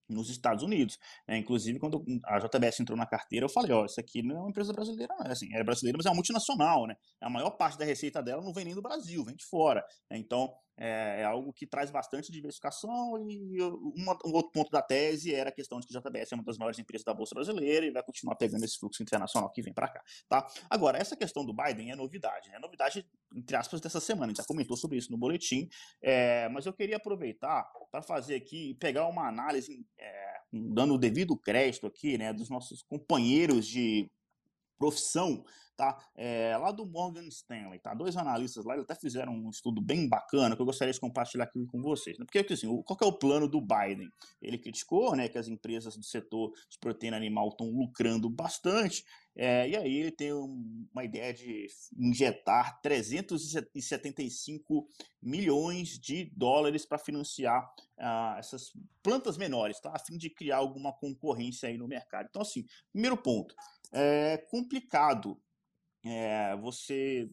nos 0.10 0.30
Estados 0.30 0.64
Unidos. 0.64 0.98
É, 1.28 1.38
inclusive, 1.38 1.80
quando 1.80 2.04
a 2.26 2.40
JBS 2.40 2.80
entrou 2.80 2.98
na 2.98 3.06
carteira, 3.06 3.46
eu 3.46 3.50
falei, 3.50 3.72
ó, 3.72 3.86
isso 3.86 4.00
aqui 4.00 4.22
não 4.22 4.38
é 4.38 4.40
uma 4.40 4.50
empresa 4.50 4.74
brasileira, 4.74 5.14
não. 5.18 5.26
É, 5.28 5.32
assim, 5.32 5.48
é 5.54 5.64
brasileira, 5.64 5.98
mas 5.98 6.06
é 6.06 6.10
uma 6.10 6.16
multinacional, 6.16 6.88
né? 6.88 6.96
A 7.22 7.30
maior 7.30 7.52
parte 7.52 7.78
da 7.78 7.86
receita 7.86 8.22
dela 8.22 8.42
não 8.42 8.54
vem 8.54 8.66
nem 8.66 8.76
do 8.76 8.82
Brasil, 8.82 9.24
vem 9.24 9.36
de 9.36 9.46
fora. 9.46 9.84
Né? 10.10 10.18
Então, 10.18 10.54
é, 10.77 11.22
é, 11.22 11.24
algo 11.24 11.51
que 11.51 11.65
traz 11.65 11.89
bastante 11.89 12.31
diversificação 12.31 13.17
e 13.27 13.62
uma, 13.62 14.17
um 14.25 14.34
outro 14.34 14.51
ponto 14.51 14.69
da 14.69 14.81
tese 14.81 15.34
era 15.34 15.50
a 15.50 15.53
questão 15.53 15.79
de 15.79 15.88
que 15.88 15.98
a 15.98 16.00
JBS 16.00 16.31
é 16.31 16.36
uma 16.36 16.43
das 16.43 16.57
maiores 16.57 16.77
empresas 16.77 17.03
da 17.03 17.13
Bolsa 17.13 17.34
Brasileira 17.34 17.86
e 17.86 17.91
vai 17.91 18.03
continuar 18.03 18.36
pegando 18.36 18.63
esse 18.63 18.77
fluxo 18.77 19.01
internacional 19.01 19.51
que 19.51 19.62
vem 19.62 19.74
para 19.74 19.88
cá, 19.88 20.03
tá? 20.29 20.48
Agora, 20.69 20.98
essa 20.98 21.15
questão 21.15 21.43
do 21.43 21.53
Biden 21.53 21.91
é 21.91 21.96
novidade, 21.96 22.50
né? 22.50 22.57
É 22.57 22.60
novidade, 22.60 23.05
entre 23.36 23.55
aspas, 23.55 23.81
dessa 23.81 24.00
semana, 24.00 24.25
a 24.25 24.29
gente 24.29 24.38
já 24.38 24.46
comentou 24.46 24.77
sobre 24.77 24.98
isso 24.98 25.12
no 25.12 25.17
boletim, 25.17 25.67
é, 26.01 26.48
mas 26.50 26.65
eu 26.65 26.74
queria 26.74 26.98
aproveitar 26.98 27.67
para 27.91 28.01
fazer 28.01 28.36
aqui, 28.36 28.75
pegar 28.75 29.07
uma 29.07 29.27
análise, 29.27 29.86
é, 30.00 30.38
dando 30.51 30.93
o 30.93 30.98
devido 30.98 31.38
crédito 31.38 31.88
aqui, 31.88 32.17
né, 32.17 32.31
dos 32.31 32.50
nossos 32.50 32.84
companheiros 32.84 33.65
de 33.65 34.10
profissão 34.77 35.43
tá? 35.77 35.96
É, 36.15 36.57
lá 36.57 36.72
do 36.72 36.86
Morgan 36.86 37.27
Stanley, 37.27 37.79
tá? 37.79 37.93
Dois 37.93 38.17
analistas 38.17 38.65
lá, 38.65 38.74
eles 38.74 38.84
até 38.84 38.96
fizeram 38.96 39.34
um 39.34 39.50
estudo 39.51 39.79
bem 39.79 40.10
bacana 40.10 40.55
que 40.55 40.62
eu 40.62 40.65
gostaria 40.65 40.91
de 40.91 41.00
compartilhar 41.00 41.43
aqui 41.43 41.63
com 41.67 41.81
vocês. 41.81 42.17
Né? 42.17 42.25
Porque, 42.25 42.51
assim, 42.51 42.67
qual 42.84 42.98
é 43.00 43.05
o 43.05 43.13
plano 43.13 43.48
do 43.48 43.62
Biden? 43.62 44.10
Ele 44.41 44.57
criticou, 44.57 45.15
né, 45.15 45.29
que 45.29 45.38
as 45.38 45.48
empresas 45.48 45.96
do 45.96 46.03
setor 46.03 46.51
de 46.67 46.79
proteína 46.79 47.15
animal 47.15 47.50
estão 47.50 47.69
lucrando 47.69 48.27
bastante, 48.27 49.05
é, 49.39 49.69
e 49.69 49.77
aí 49.77 49.98
ele 49.98 50.12
tem 50.12 50.34
um, 50.34 50.88
uma 50.91 51.03
ideia 51.03 51.31
de 51.31 51.67
injetar 51.96 52.81
375 52.81 54.88
milhões 55.22 56.00
de 56.00 56.31
dólares 56.36 56.88
para 56.88 56.98
financiar 56.98 57.63
uh, 58.00 58.39
essas 58.39 58.72
plantas 59.03 59.38
menores, 59.38 59.79
tá? 59.79 59.91
A 59.93 60.00
fim 60.00 60.17
de 60.17 60.31
criar 60.31 60.57
alguma 60.57 60.91
concorrência 60.91 61.69
aí 61.69 61.77
no 61.77 61.88
mercado. 61.88 62.25
Então, 62.29 62.41
assim, 62.41 62.65
primeiro 62.91 63.15
ponto, 63.15 63.53
é 63.94 64.38
complicado 64.50 65.39
é, 66.06 66.56
você. 66.58 67.29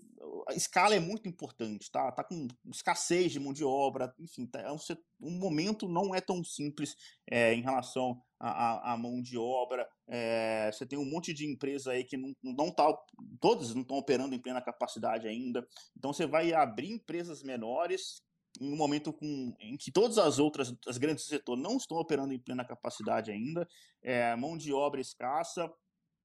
A 0.49 0.54
escala 0.54 0.94
é 0.94 1.00
muito 1.00 1.28
importante, 1.28 1.90
tá? 1.90 2.11
Tá 2.11 2.25
com 2.25 2.49
escassez 2.73 3.30
de 3.30 3.38
mão 3.38 3.52
de 3.52 3.62
obra, 3.62 4.12
enfim, 4.18 4.46
tá, 4.46 4.61
é 4.61 4.73
um, 4.73 4.78
um 5.20 5.38
momento 5.38 5.88
não 5.88 6.14
é 6.14 6.20
tão 6.20 6.42
simples 6.42 6.96
é, 7.30 7.54
em 7.54 7.62
relação 7.62 8.20
à, 8.40 8.96
mão 8.99 9.20
de 9.23 9.38
obra. 9.38 9.88
É, 10.08 10.70
você 10.73 10.84
tem 10.87 10.99
um 10.99 11.08
monte 11.08 11.32
de 11.32 11.46
empresa 11.46 11.92
aí 11.92 12.04
que 12.04 12.16
não, 12.16 12.34
não 12.42 12.70
tá, 12.70 12.92
todas 13.40 13.75
não 13.75 13.82
estão 13.82 13.96
operando 13.96 14.34
em 14.34 14.40
plena 14.40 14.62
capacidade 14.62 15.28
ainda. 15.28 15.66
Então 15.96 16.12
você 16.12 16.26
vai 16.26 16.52
abrir 16.52 16.90
empresas 16.90 17.42
menores 17.42 18.23
em 18.61 18.73
um 18.73 18.76
momento 18.76 19.12
com, 19.12 19.54
em 19.61 19.76
que 19.76 19.90
todas 19.90 20.16
as 20.18 20.38
outras, 20.38 20.75
as 20.87 20.96
grandes 20.96 21.25
do 21.25 21.28
setor 21.28 21.56
não 21.56 21.76
estão 21.76 21.99
operando 21.99 22.32
em 22.32 22.38
plena 22.38 22.64
capacidade 22.64 23.30
ainda, 23.30 23.68
é, 24.02 24.34
mão 24.37 24.56
de 24.56 24.73
obra 24.73 25.00
escassa, 25.00 25.70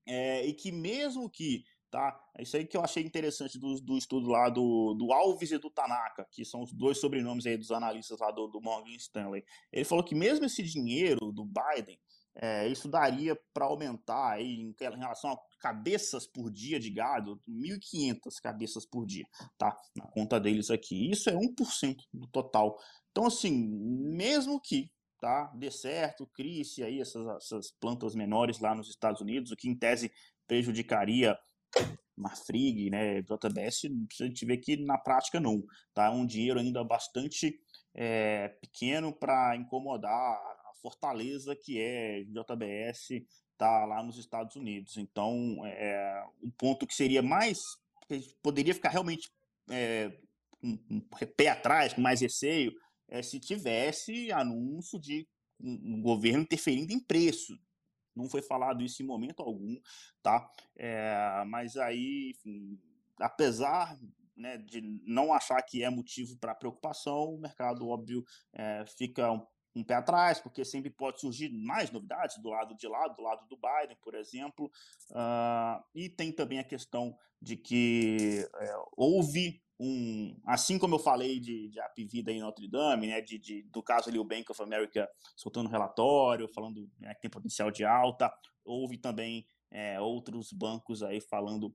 é, 0.09 0.45
e 0.45 0.53
que 0.53 0.71
mesmo 0.71 1.29
que 1.29 1.63
tá? 1.89 2.19
É 2.37 2.43
isso 2.43 2.55
aí 2.55 2.65
que 2.65 2.77
eu 2.77 2.81
achei 2.81 3.03
interessante 3.03 3.57
do, 3.59 3.79
do 3.81 3.97
estudo 3.97 4.29
lá 4.29 4.49
do, 4.49 4.93
do 4.93 5.11
Alves 5.11 5.51
e 5.51 5.57
do 5.57 5.69
Tanaka, 5.69 6.25
que 6.31 6.45
são 6.45 6.61
os 6.61 6.71
dois 6.71 6.99
sobrenomes 6.99 7.45
aí 7.45 7.57
dos 7.57 7.71
analistas 7.71 8.19
lá 8.19 8.31
do, 8.31 8.47
do 8.47 8.61
Morgan 8.61 8.95
Stanley. 8.95 9.43
Ele 9.71 9.85
falou 9.85 10.03
que 10.03 10.15
mesmo 10.15 10.45
esse 10.45 10.63
dinheiro 10.63 11.31
do 11.31 11.45
Biden, 11.45 11.99
é, 12.35 12.67
isso 12.67 12.87
daria 12.87 13.37
para 13.53 13.65
aumentar 13.65 14.33
aí 14.33 14.61
em, 14.61 14.75
relação 14.79 15.31
a 15.31 15.39
cabeças 15.59 16.25
por 16.25 16.51
dia 16.51 16.79
de 16.79 16.89
gado, 16.89 17.41
1.500 17.49 18.19
cabeças 18.41 18.85
por 18.85 19.05
dia, 19.05 19.25
tá? 19.57 19.77
Na 19.97 20.07
conta 20.07 20.39
deles 20.39 20.69
aqui. 20.69 21.09
Isso 21.09 21.29
é 21.29 21.33
1% 21.33 21.97
do 22.13 22.27
total. 22.27 22.77
Então, 23.11 23.25
assim, 23.25 23.51
mesmo 23.51 24.61
que 24.61 24.89
tá, 25.19 25.51
dê 25.55 25.69
certo, 25.69 26.27
crie-se 26.27 26.83
aí 26.83 26.99
essas, 26.99 27.27
essas 27.37 27.71
plantas 27.71 28.15
menores 28.15 28.59
lá 28.59 28.73
nos 28.73 28.89
Estados 28.89 29.21
Unidos, 29.21 29.51
o 29.51 29.55
que 29.55 29.69
em 29.69 29.75
tese 29.75 30.11
prejudicaria 30.47 31.37
Marfrig, 32.17 32.89
né, 32.89 33.21
JBS, 33.21 33.85
a 34.21 34.25
gente 34.25 34.45
vê 34.45 34.57
que 34.57 34.75
na 34.77 34.97
prática 34.97 35.39
não, 35.39 35.63
tá? 35.93 36.07
É 36.07 36.09
um 36.09 36.25
dinheiro 36.25 36.59
ainda 36.59 36.83
bastante 36.83 37.57
é, 37.95 38.49
pequeno 38.61 39.13
para 39.13 39.55
incomodar 39.55 40.11
a 40.11 40.73
fortaleza 40.81 41.55
que 41.55 41.79
é 41.79 42.23
JBS 42.25 43.23
tá 43.57 43.85
lá 43.85 44.01
nos 44.03 44.17
Estados 44.17 44.55
Unidos. 44.55 44.97
Então, 44.97 45.65
é, 45.65 46.23
um 46.41 46.51
ponto 46.51 46.87
que 46.87 46.93
seria 46.93 47.21
mais, 47.21 47.59
que 48.07 48.33
poderia 48.41 48.73
ficar 48.73 48.89
realmente 48.89 49.29
é, 49.69 50.11
um, 50.63 50.77
um 50.89 50.99
pé 51.35 51.49
atrás, 51.49 51.93
com 51.93 52.01
mais 52.01 52.21
receio, 52.21 52.73
é 53.09 53.21
se 53.21 53.39
tivesse 53.39 54.31
anúncio 54.31 54.99
de 54.99 55.27
um 55.59 56.01
governo 56.01 56.43
interferindo 56.43 56.93
em 56.93 56.99
preço, 56.99 57.59
não 58.15 58.29
foi 58.29 58.41
falado 58.41 58.83
isso 58.83 59.01
em 59.03 59.05
momento 59.05 59.41
algum, 59.41 59.79
tá? 60.21 60.49
É, 60.77 61.43
mas 61.47 61.75
aí, 61.77 62.31
enfim, 62.31 62.79
apesar 63.19 63.97
né, 64.35 64.57
de 64.57 64.81
não 65.05 65.33
achar 65.33 65.61
que 65.61 65.83
é 65.83 65.89
motivo 65.89 66.37
para 66.37 66.55
preocupação, 66.55 67.35
o 67.35 67.39
mercado, 67.39 67.87
óbvio, 67.87 68.23
é, 68.53 68.85
fica 68.85 69.31
um, 69.31 69.45
um, 69.75 69.83
pé 69.83 69.95
atrás, 69.95 70.39
porque 70.39 70.65
sempre 70.65 70.89
pode 70.89 71.19
surgir 71.19 71.49
mais 71.49 71.91
novidades 71.91 72.37
do 72.41 72.49
lado 72.49 72.75
de 72.75 72.87
lá, 72.87 73.07
do 73.07 73.21
lado 73.21 73.47
do 73.47 73.57
Biden, 73.57 73.97
por 74.01 74.15
exemplo. 74.15 74.71
Uh, 75.11 75.83
e 75.93 76.09
tem 76.09 76.31
também 76.31 76.59
a 76.59 76.63
questão 76.63 77.15
de 77.41 77.55
que 77.55 78.47
é, 78.55 78.75
houve 78.97 79.61
um, 79.79 80.35
assim 80.45 80.77
como 80.77 80.95
eu 80.95 80.99
falei 80.99 81.39
de, 81.39 81.69
de 81.69 81.79
Apivida 81.79 82.31
em 82.31 82.41
Notre 82.41 82.67
Dame, 82.67 83.07
né, 83.07 83.21
de, 83.21 83.39
de, 83.39 83.63
do 83.63 83.81
caso 83.81 84.09
ali 84.09 84.19
o 84.19 84.25
Bank 84.25 84.51
of 84.51 84.61
America 84.61 85.09
soltando 85.37 85.69
relatório, 85.69 86.49
falando 86.53 86.89
né, 86.99 87.13
que 87.15 87.21
tem 87.21 87.31
potencial 87.31 87.71
de 87.71 87.85
alta, 87.85 88.31
houve 88.65 88.97
também 88.97 89.45
é, 89.71 89.99
outros 90.01 90.51
bancos 90.51 91.01
aí 91.01 91.21
falando 91.21 91.73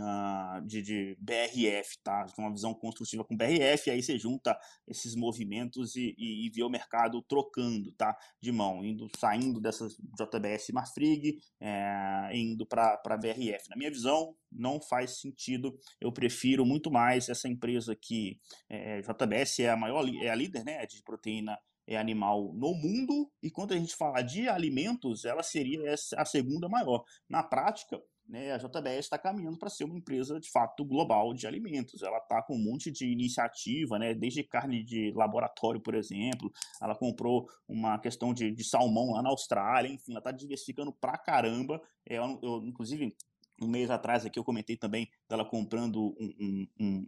uh, 0.00 0.64
de, 0.66 0.82
de, 0.82 1.16
BRF, 1.20 1.98
tá? 2.02 2.26
Uma 2.38 2.52
visão 2.52 2.74
construtiva 2.74 3.24
com 3.24 3.36
BRF, 3.36 3.90
aí 3.90 4.02
você 4.02 4.18
junta 4.18 4.58
esses 4.86 5.14
movimentos 5.14 5.96
e, 5.96 6.14
e, 6.18 6.46
e 6.46 6.50
vê 6.50 6.62
o 6.62 6.68
mercado 6.68 7.22
trocando, 7.22 7.92
tá? 7.92 8.16
De 8.40 8.52
mão, 8.52 8.84
indo, 8.84 9.08
saindo 9.18 9.60
dessas 9.60 9.96
JBS 9.96 10.68
Marfrig, 10.72 11.38
é, 11.60 12.30
indo 12.34 12.66
para 12.66 13.16
BRF. 13.18 13.68
Na 13.68 13.76
minha 13.76 13.90
visão, 13.90 14.34
não 14.50 14.80
faz 14.80 15.20
sentido. 15.20 15.78
Eu 16.00 16.12
prefiro 16.12 16.64
muito 16.64 16.90
mais 16.90 17.28
essa 17.28 17.48
empresa 17.48 17.94
que 17.94 18.38
é, 18.68 19.00
JBS 19.00 19.60
é 19.60 19.70
a 19.70 19.76
maior, 19.76 20.06
é 20.22 20.30
a 20.30 20.34
líder, 20.34 20.64
né? 20.64 20.84
De 20.86 21.02
proteína 21.02 21.58
é 21.86 21.96
animal 21.96 22.52
no 22.54 22.74
mundo, 22.74 23.30
e 23.42 23.50
quando 23.50 23.72
a 23.72 23.76
gente 23.76 23.94
fala 23.94 24.20
de 24.20 24.48
alimentos, 24.48 25.24
ela 25.24 25.42
seria 25.42 25.94
a 26.16 26.24
segunda 26.24 26.68
maior. 26.68 27.04
Na 27.28 27.42
prática, 27.42 28.00
né, 28.28 28.52
a 28.52 28.58
JBS 28.58 29.04
está 29.04 29.18
caminhando 29.18 29.58
para 29.58 29.70
ser 29.70 29.84
uma 29.84 29.96
empresa 29.96 30.38
de 30.40 30.50
fato 30.50 30.84
global 30.84 31.32
de 31.32 31.46
alimentos. 31.46 32.02
Ela 32.02 32.18
está 32.18 32.42
com 32.42 32.54
um 32.54 32.62
monte 32.62 32.90
de 32.90 33.06
iniciativa, 33.06 33.98
né, 33.98 34.14
desde 34.14 34.42
carne 34.42 34.82
de 34.82 35.12
laboratório, 35.14 35.80
por 35.80 35.94
exemplo. 35.94 36.50
Ela 36.82 36.94
comprou 36.94 37.48
uma 37.68 37.98
questão 37.98 38.34
de, 38.34 38.50
de 38.50 38.64
salmão 38.64 39.12
lá 39.12 39.22
na 39.22 39.30
Austrália, 39.30 39.88
enfim, 39.88 40.12
ela 40.12 40.20
está 40.20 40.32
diversificando 40.32 40.92
pra 40.92 41.16
caramba. 41.16 41.80
É, 42.08 42.18
eu, 42.18 42.38
eu, 42.42 42.62
inclusive, 42.64 43.14
um 43.60 43.68
mês 43.68 43.90
atrás 43.90 44.26
aqui 44.26 44.38
eu 44.38 44.44
comentei 44.44 44.76
também 44.76 45.08
dela 45.28 45.44
comprando 45.44 46.14
um, 46.20 46.34
um, 46.40 46.68
um 46.80 47.06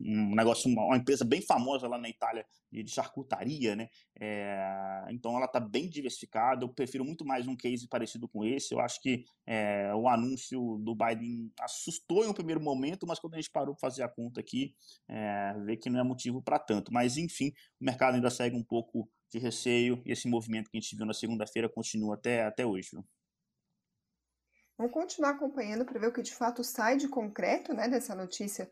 um 0.00 0.34
negócio, 0.34 0.70
uma, 0.70 0.84
uma, 0.84 0.96
empresa 0.96 1.24
bem 1.24 1.42
famosa 1.42 1.88
lá 1.88 1.98
na 1.98 2.08
Itália 2.08 2.46
de, 2.70 2.82
de 2.82 2.90
charcutaria, 2.90 3.74
né? 3.74 3.88
É, 4.20 5.06
então 5.10 5.36
ela 5.36 5.46
está 5.46 5.58
bem 5.58 5.88
diversificada. 5.88 6.64
Eu 6.64 6.68
prefiro 6.68 7.04
muito 7.04 7.24
mais 7.24 7.46
um 7.46 7.56
case 7.56 7.88
parecido 7.88 8.28
com 8.28 8.44
esse. 8.44 8.72
Eu 8.72 8.80
acho 8.80 9.00
que 9.00 9.24
é, 9.46 9.92
o 9.94 10.08
anúncio 10.08 10.78
do 10.78 10.94
Biden 10.94 11.52
assustou 11.60 12.24
em 12.24 12.28
um 12.28 12.34
primeiro 12.34 12.60
momento, 12.60 13.06
mas 13.06 13.18
quando 13.18 13.34
a 13.34 13.36
gente 13.36 13.50
parou 13.50 13.74
para 13.74 13.88
fazer 13.88 14.02
a 14.02 14.08
conta 14.08 14.40
aqui, 14.40 14.74
é, 15.08 15.54
vê 15.64 15.76
que 15.76 15.90
não 15.90 15.98
é 15.98 16.04
motivo 16.04 16.40
para 16.40 16.58
tanto. 16.58 16.92
Mas 16.92 17.16
enfim, 17.16 17.52
o 17.80 17.84
mercado 17.84 18.14
ainda 18.14 18.30
segue 18.30 18.56
um 18.56 18.64
pouco 18.64 19.10
de 19.30 19.38
receio 19.38 20.00
e 20.06 20.12
esse 20.12 20.28
movimento 20.28 20.70
que 20.70 20.78
a 20.78 20.80
gente 20.80 20.96
viu 20.96 21.04
na 21.04 21.12
segunda-feira 21.12 21.68
continua 21.68 22.14
até, 22.14 22.44
até 22.44 22.64
hoje. 22.64 22.90
Viu? 22.92 23.04
Vamos 24.78 24.92
continuar 24.92 25.30
acompanhando 25.30 25.84
para 25.84 25.98
ver 25.98 26.06
o 26.06 26.12
que 26.12 26.22
de 26.22 26.32
fato 26.32 26.62
sai 26.62 26.96
de 26.96 27.08
concreto 27.08 27.74
né, 27.74 27.88
dessa 27.88 28.14
notícia 28.14 28.70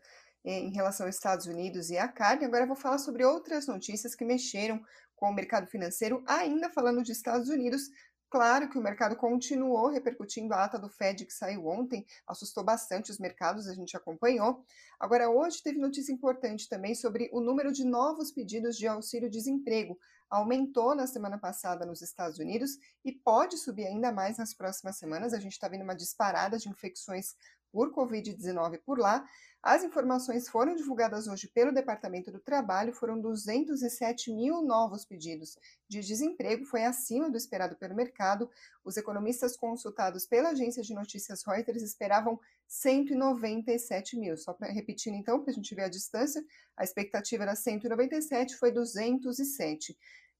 em 0.49 0.71
relação 0.71 1.05
aos 1.05 1.15
Estados 1.15 1.45
Unidos 1.45 1.89
e 1.89 1.97
à 1.97 2.07
carne. 2.07 2.45
Agora 2.45 2.65
vou 2.65 2.75
falar 2.75 2.97
sobre 2.97 3.23
outras 3.23 3.67
notícias 3.67 4.15
que 4.15 4.25
mexeram 4.25 4.81
com 5.15 5.29
o 5.29 5.33
mercado 5.33 5.67
financeiro, 5.67 6.23
ainda 6.27 6.69
falando 6.69 7.01
de 7.01 7.11
Estados 7.11 7.49
Unidos, 7.49 7.89
Claro 8.29 8.69
que 8.69 8.77
o 8.77 8.81
mercado 8.81 9.15
continuou 9.15 9.87
repercutindo 9.87 10.53
a 10.53 10.65
ata 10.65 10.77
do 10.77 10.89
Fed 10.89 11.25
que 11.25 11.33
saiu 11.33 11.65
ontem, 11.65 12.05
assustou 12.27 12.61
bastante 12.61 13.09
os 13.09 13.19
mercados, 13.19 13.67
a 13.67 13.73
gente 13.73 13.95
acompanhou. 13.95 14.65
Agora, 14.99 15.29
hoje 15.29 15.63
teve 15.63 15.79
notícia 15.79 16.11
importante 16.11 16.67
também 16.67 16.93
sobre 16.93 17.29
o 17.31 17.39
número 17.39 17.71
de 17.71 17.85
novos 17.85 18.29
pedidos 18.29 18.75
de 18.75 18.85
auxílio-desemprego. 18.85 19.97
Aumentou 20.29 20.93
na 20.93 21.07
semana 21.07 21.37
passada 21.37 21.85
nos 21.85 22.01
Estados 22.01 22.37
Unidos 22.37 22.71
e 23.05 23.13
pode 23.13 23.57
subir 23.57 23.87
ainda 23.87 24.11
mais 24.11 24.37
nas 24.37 24.53
próximas 24.53 24.97
semanas. 24.97 25.33
A 25.33 25.39
gente 25.39 25.53
está 25.53 25.69
vendo 25.69 25.83
uma 25.83 25.95
disparada 25.95 26.57
de 26.57 26.67
infecções 26.67 27.33
por 27.71 27.93
Covid-19 27.93 28.79
por 28.85 28.99
lá. 28.99 29.27
As 29.61 29.83
informações 29.83 30.47
foram 30.47 30.75
divulgadas 30.75 31.27
hoje 31.27 31.47
pelo 31.47 31.73
Departamento 31.73 32.31
do 32.31 32.39
Trabalho, 32.39 32.93
foram 32.93 33.19
207 33.19 34.31
mil 34.31 34.61
novos 34.61 35.03
pedidos 35.03 35.57
de 35.89 35.99
desemprego, 35.99 36.63
foi 36.65 36.85
acima 36.85 37.29
do 37.29 37.35
esperado 37.35 37.75
pelo 37.75 37.95
mercado. 37.95 38.49
Os 38.85 38.95
economistas 38.95 39.57
consultados 39.57 40.25
pela 40.25 40.49
agência 40.49 40.81
de 40.83 40.93
notícias 40.93 41.43
Reuters 41.45 41.81
esperavam 41.81 42.39
197 42.67 44.17
mil. 44.17 44.37
Só 44.37 44.53
para 44.53 44.71
repetindo 44.71 45.15
então, 45.15 45.41
para 45.41 45.51
a 45.51 45.53
gente 45.53 45.75
ver 45.75 45.83
a 45.83 45.89
distância, 45.89 46.41
a 46.77 46.83
expectativa 46.83 47.43
era 47.43 47.55
197, 47.55 48.55
foi 48.55 48.71
207. 48.71 49.97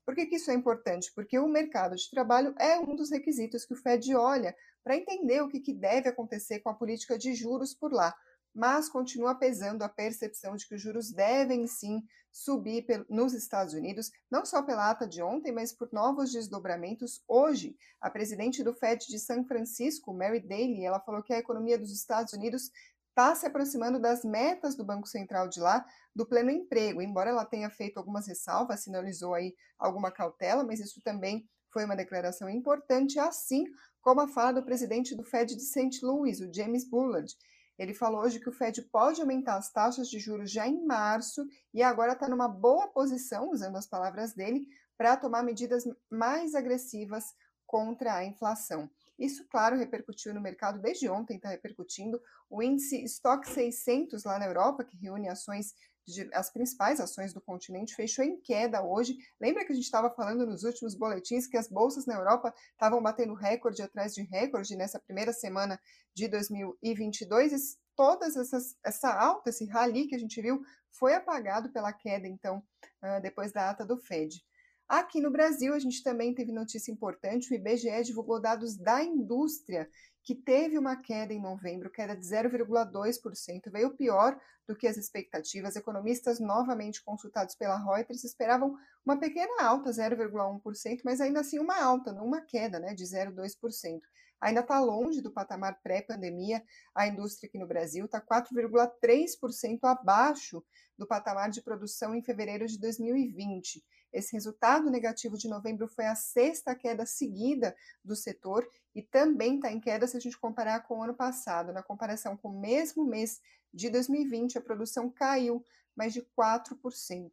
Por 0.08 0.16
que, 0.16 0.26
que 0.26 0.38
isso 0.38 0.50
é 0.50 0.54
importante? 0.54 1.12
Porque 1.14 1.38
o 1.38 1.50
mercado 1.50 1.94
de 1.98 2.10
trabalho 2.10 2.56
é 2.58 2.80
um 2.80 2.96
dos 2.96 3.12
requisitos 3.12 3.66
que 3.66 3.74
o 3.74 3.78
Fed 3.78 4.16
olha 4.16 4.56
para 4.82 4.96
entender 4.96 5.42
o 5.42 5.50
que, 5.50 5.60
que 5.60 5.74
deve 5.74 6.08
acontecer 6.08 6.62
com 6.62 6.70
a 6.70 6.74
política 6.74 7.18
de 7.18 7.36
juros 7.36 7.74
por 7.74 7.92
lá 7.92 8.16
mas 8.58 8.90
continua 8.90 9.36
pesando 9.36 9.84
a 9.84 9.90
percepção 9.90 10.56
de 10.56 10.68
que 10.68 10.74
os 10.74 10.82
juros 10.82 11.12
devem 11.12 11.68
sim 11.68 12.04
subir 12.32 12.86
nos 13.08 13.34
Estados 13.34 13.76
Unidos, 13.76 14.12
não 14.32 14.48
só 14.48 14.64
pela 14.64 14.90
ata 14.90 15.08
de 15.08 15.22
ontem, 15.22 15.52
mas 15.52 15.72
por 15.72 15.90
novos 15.94 16.32
desdobramentos 16.32 17.24
hoje. 17.28 17.78
A 18.02 18.10
presidente 18.10 18.64
do 18.64 18.74
Fed 18.74 19.06
de 19.08 19.20
São 19.20 19.46
Francisco, 19.46 20.12
Mary 20.12 20.40
Daly, 20.40 20.84
ela 20.84 21.00
falou 21.00 21.22
que 21.22 21.34
a 21.34 21.38
economia 21.38 21.78
dos 21.78 21.92
Estados 21.92 22.34
Unidos 22.34 22.72
está 23.18 23.34
se 23.34 23.48
aproximando 23.48 24.00
das 24.00 24.24
metas 24.24 24.76
do 24.76 24.86
Banco 24.86 25.08
Central 25.08 25.50
de 25.50 25.60
lá, 25.60 25.84
do 26.16 26.24
pleno 26.24 26.52
emprego, 26.52 27.02
embora 27.02 27.32
ela 27.32 27.44
tenha 27.44 27.68
feito 27.68 27.98
algumas 27.98 28.28
ressalvas, 28.28 28.84
sinalizou 28.84 29.34
aí 29.34 29.56
alguma 29.80 30.12
cautela, 30.12 30.64
mas 30.64 30.80
isso 30.80 31.02
também 31.02 31.50
foi 31.74 31.84
uma 31.84 31.96
declaração 31.96 32.48
importante, 32.48 33.18
assim 33.18 33.66
como 34.02 34.22
a 34.22 34.28
fala 34.28 34.54
do 34.54 34.64
presidente 34.64 35.16
do 35.16 35.24
Fed 35.24 35.56
de 35.56 35.64
St. 35.64 36.00
Louis, 36.04 36.40
o 36.42 36.54
James 36.54 36.88
Bullard. 36.88 37.36
Ele 37.80 37.92
falou 37.92 38.22
hoje 38.22 38.40
que 38.40 38.50
o 38.50 38.54
Fed 38.54 38.84
pode 38.84 39.20
aumentar 39.20 39.58
as 39.58 39.72
taxas 39.72 40.08
de 40.08 40.20
juros 40.20 40.52
já 40.52 40.68
em 40.68 40.86
março 40.86 41.44
e 41.74 41.82
agora 41.82 42.14
está 42.14 42.30
numa 42.30 42.48
boa 42.48 42.88
posição, 42.88 43.50
usando 43.50 43.78
as 43.78 43.88
palavras 43.88 44.36
dele, 44.36 44.68
para 44.96 45.18
tomar 45.18 45.42
medidas 45.42 45.84
mais 46.08 46.54
agressivas 46.54 47.26
contra 47.66 48.14
a 48.14 48.26
inflação. 48.26 48.88
Isso, 49.18 49.48
claro, 49.50 49.78
repercutiu 49.78 50.34
no 50.34 50.42
mercado 50.42 50.80
desde 50.80 51.10
ontem, 51.10 51.38
está 51.38 51.50
repercutindo. 51.50 52.22
O 52.50 52.62
índice 52.62 53.04
Stock 53.06 53.48
600 53.50 54.24
lá 54.24 54.38
na 54.38 54.46
Europa, 54.46 54.84
que 54.84 54.98
reúne 54.98 55.28
ações 55.28 55.74
de, 56.08 56.30
as 56.34 56.50
principais 56.50 57.00
ações 57.02 57.34
do 57.34 57.42
continente, 57.42 57.96
fechou 57.96 58.24
em 58.24 58.40
queda 58.40 58.82
hoje. 58.82 59.18
Lembra 59.42 59.66
que 59.66 59.74
a 59.74 59.76
gente 59.76 59.84
estava 59.84 60.10
falando 60.10 60.46
nos 60.46 60.64
últimos 60.64 60.96
boletins 60.96 61.48
que 61.48 61.58
as 61.58 61.68
bolsas 61.68 62.06
na 62.06 62.16
Europa 62.16 62.54
estavam 62.72 63.02
batendo 63.02 63.34
recorde 63.34 63.82
atrás 63.82 64.14
de 64.14 64.22
recorde 64.22 64.76
nessa 64.76 65.00
primeira 65.00 65.34
semana 65.34 65.80
de 66.16 66.28
2022? 66.30 67.52
E 67.52 67.78
todas 67.96 68.38
essas 68.38 68.78
essa 68.86 69.12
alta, 69.14 69.50
esse 69.50 69.66
rally 69.66 70.08
que 70.08 70.16
a 70.16 70.20
gente 70.20 70.42
viu, 70.42 70.62
foi 70.92 71.14
apagado 71.14 71.72
pela 71.72 71.92
queda, 71.92 72.28
então, 72.28 72.64
uh, 73.04 73.22
depois 73.22 73.52
da 73.52 73.70
ata 73.70 73.86
do 73.86 73.98
Fed. 73.98 74.42
Aqui 74.88 75.20
no 75.20 75.30
Brasil, 75.30 75.74
a 75.74 75.80
gente 75.80 76.02
também 76.02 76.34
teve 76.34 76.52
notícia 76.52 76.92
importante: 76.92 77.52
o 77.52 77.56
IBGE 77.56 78.04
divulgou 78.04 78.40
dados 78.40 78.78
da 78.78 79.04
indústria 79.04 79.90
que 80.24 80.36
teve 80.36 80.78
uma 80.78 80.96
queda 80.96 81.34
em 81.34 81.42
novembro, 81.42 81.90
queda 81.90 82.16
de 82.16 82.26
0,2%, 82.26 83.72
veio 83.72 83.96
pior 83.96 84.38
do 84.68 84.76
que 84.76 84.88
as 84.88 84.98
expectativas. 84.98 85.76
Economistas 85.76 86.40
novamente 86.40 87.04
consultados 87.04 87.56
pela 87.56 87.78
Reuters 87.78 88.24
esperavam 88.24 88.76
uma 89.06 89.18
pequena 89.18 89.64
alta, 89.64 89.90
0,1%, 89.90 91.02
mas 91.04 91.22
ainda 91.22 91.40
assim 91.40 91.60
uma 91.60 91.82
alta, 91.82 92.12
não 92.12 92.26
uma 92.26 92.42
queda 92.42 92.80
né, 92.80 92.94
de 92.94 93.04
0,2%. 93.06 94.02
Ainda 94.40 94.62
está 94.62 94.80
longe 94.80 95.22
do 95.22 95.32
patamar 95.32 95.80
pré-pandemia. 95.82 96.64
A 96.94 97.08
indústria 97.08 97.48
aqui 97.48 97.58
no 97.58 97.68
Brasil 97.68 98.06
está 98.06 98.22
4,3% 98.22 99.80
abaixo 99.84 100.64
do 100.98 101.08
patamar 101.08 101.50
de 101.50 101.62
produção 101.62 102.16
em 102.16 102.22
fevereiro 102.22 102.68
de 102.68 102.80
2020. 102.80 103.84
Esse 104.12 104.34
resultado 104.34 104.90
negativo 104.90 105.38
de 105.38 105.48
novembro 105.48 105.88
foi 105.88 106.06
a 106.06 106.16
sexta 106.16 106.76
queda 106.76 107.06
seguida 107.06 107.76
do 108.04 108.16
setor 108.16 108.68
e 108.96 109.02
também 109.02 109.56
está 109.56 109.72
em 109.72 109.80
queda 109.80 110.08
se 110.08 110.18
a 110.18 110.20
gente 110.20 110.40
comparar 110.40 110.82
com 110.82 111.00
o 111.00 111.04
ano 111.04 111.14
passado. 111.14 111.74
Na 111.74 111.84
comparação 111.84 112.38
com 112.38 112.50
o 112.50 112.60
mesmo 112.60 113.06
mês 113.06 113.40
de 113.74 113.90
2020, 113.90 114.58
a 114.58 114.62
produção 114.62 115.10
caiu 115.10 115.64
mais 115.96 116.14
de 116.14 116.22
4%. 116.38 117.32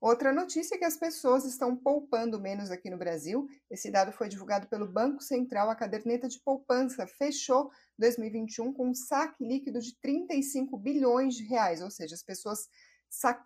Outra 0.00 0.32
notícia 0.32 0.76
é 0.76 0.78
que 0.78 0.84
as 0.84 0.96
pessoas 0.96 1.44
estão 1.44 1.74
poupando 1.76 2.40
menos 2.40 2.70
aqui 2.70 2.88
no 2.88 2.96
Brasil. 2.96 3.48
Esse 3.68 3.90
dado 3.90 4.12
foi 4.12 4.28
divulgado 4.28 4.68
pelo 4.68 4.86
Banco 4.86 5.20
Central. 5.20 5.68
A 5.70 5.74
caderneta 5.74 6.28
de 6.28 6.38
poupança 6.40 7.04
fechou 7.06 7.70
2021 7.98 8.72
com 8.72 8.90
um 8.90 8.94
saque 8.94 9.44
líquido 9.44 9.80
de 9.80 9.98
35 10.00 10.78
bilhões 10.78 11.34
de 11.34 11.42
reais, 11.42 11.82
ou 11.82 11.90
seja, 11.90 12.14
as 12.14 12.22
pessoas 12.22 12.68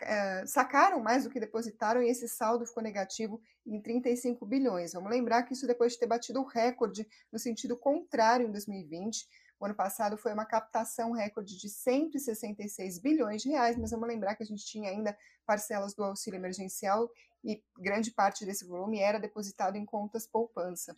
eh, 0.03 0.45
sacaram 0.45 1.01
mais 1.01 1.25
do 1.25 1.31
que 1.31 1.41
depositaram 1.41 2.03
e 2.03 2.11
esse 2.11 2.29
saldo 2.29 2.67
ficou 2.67 2.83
negativo 2.83 3.41
em 3.67 3.81
35 3.81 4.45
bilhões. 4.45 4.93
Vamos 4.93 5.11
lembrar 5.11 5.45
que 5.45 5.55
isso 5.55 5.67
depois 5.67 5.93
de 5.93 6.01
ter 6.01 6.07
batido 6.07 6.41
o 6.41 6.47
recorde 6.47 7.07
no 7.33 7.39
sentido 7.39 7.79
contrário 7.79 8.47
em 8.47 8.51
2020. 8.51 9.27
O 9.63 9.65
ano 9.65 9.77
passado 9.77 10.17
foi 10.17 10.33
uma 10.33 10.45
captação 10.45 11.13
recorde 11.13 11.57
de 11.57 11.69
166 11.69 12.99
bilhões 12.99 13.43
de 13.43 13.51
reais, 13.51 13.79
mas 13.79 13.93
vamos 13.93 14.09
lembrar 14.09 14.35
que 14.35 14.43
a 14.43 14.47
gente 14.47 14.67
tinha 14.67 14.91
ainda 14.91 15.17
parcelas 15.47 15.95
do 15.95 16.03
auxílio 16.03 16.37
emergencial 16.37 17.09
e 17.45 17.63
grande 17.79 18.11
parte 18.11 18.45
desse 18.45 18.67
volume 18.67 18.99
era 18.99 19.21
depositado 19.21 19.77
em 19.77 19.87
contas 19.87 20.27
poupança. 20.27 20.97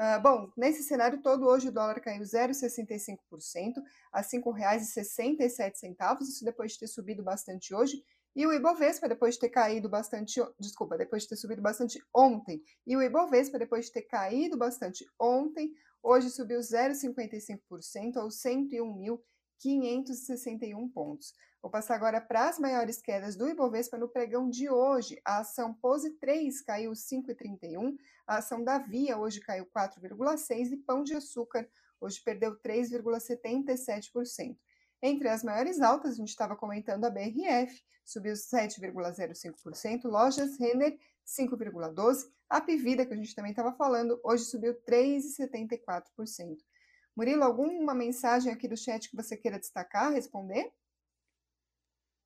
Uh, 0.00 0.20
bom, 0.20 0.50
nesse 0.56 0.82
cenário 0.82 1.22
todo, 1.22 1.46
hoje 1.46 1.68
o 1.68 1.72
dólar 1.72 2.00
caiu 2.00 2.24
0,65% 2.24 3.18
a 4.12 4.18
R$ 4.18 4.26
5,67, 4.26 6.22
isso 6.22 6.44
depois 6.44 6.72
de 6.72 6.80
ter 6.80 6.88
subido 6.88 7.22
bastante 7.22 7.72
hoje, 7.72 8.02
e 8.34 8.44
o 8.44 8.52
Ibovespa, 8.52 9.08
depois 9.08 9.34
de 9.34 9.42
ter 9.42 9.50
caído 9.50 9.88
bastante, 9.88 10.40
desculpa, 10.58 10.98
depois 10.98 11.22
de 11.22 11.28
ter 11.28 11.36
subido 11.36 11.62
bastante 11.62 12.02
ontem, 12.12 12.60
e 12.84 12.96
o 12.96 13.02
Ibovespa, 13.02 13.60
depois 13.60 13.86
de 13.86 13.92
ter 13.92 14.02
caído 14.02 14.56
bastante 14.56 15.06
ontem, 15.20 15.72
hoje 16.02 16.30
subiu 16.30 16.60
0,55% 16.60 18.16
aos 18.16 18.42
101.561 18.42 20.90
pontos. 20.92 21.34
Vou 21.62 21.70
passar 21.70 21.94
agora 21.94 22.20
para 22.20 22.48
as 22.48 22.58
maiores 22.58 23.00
quedas 23.00 23.36
do 23.36 23.48
Ibovespa 23.48 23.96
no 23.96 24.08
pregão 24.08 24.50
de 24.50 24.68
hoje. 24.68 25.22
A 25.24 25.38
ação 25.38 25.72
Pose 25.72 26.10
3 26.18 26.60
caiu 26.62 26.90
5,31, 26.90 27.96
a 28.26 28.38
ação 28.38 28.64
da 28.64 28.78
Via 28.78 29.16
hoje 29.16 29.38
caiu 29.40 29.64
4,6 29.66 30.72
e 30.72 30.76
Pão 30.78 31.04
de 31.04 31.14
Açúcar 31.14 31.68
hoje 32.00 32.20
perdeu 32.24 32.60
3,77%. 32.60 34.58
Entre 35.00 35.28
as 35.28 35.44
maiores 35.44 35.80
altas, 35.80 36.12
a 36.12 36.16
gente 36.16 36.30
estava 36.30 36.56
comentando 36.56 37.04
a 37.04 37.10
BRF, 37.10 37.80
subiu 38.04 38.34
7,05%, 38.34 40.04
Lojas 40.04 40.58
Renner 40.58 40.98
5,12%, 41.26 42.30
a 42.48 42.60
Pivida, 42.60 43.06
que 43.06 43.14
a 43.14 43.16
gente 43.16 43.34
também 43.34 43.52
estava 43.52 43.72
falando, 43.72 44.20
hoje 44.22 44.44
subiu 44.44 44.74
3,74%. 44.82 46.58
Murilo, 47.16 47.44
alguma 47.44 47.94
mensagem 47.94 48.52
aqui 48.52 48.68
do 48.68 48.76
chat 48.76 49.08
que 49.08 49.16
você 49.16 49.36
queira 49.36 49.58
destacar, 49.58 50.12
responder? 50.12 50.70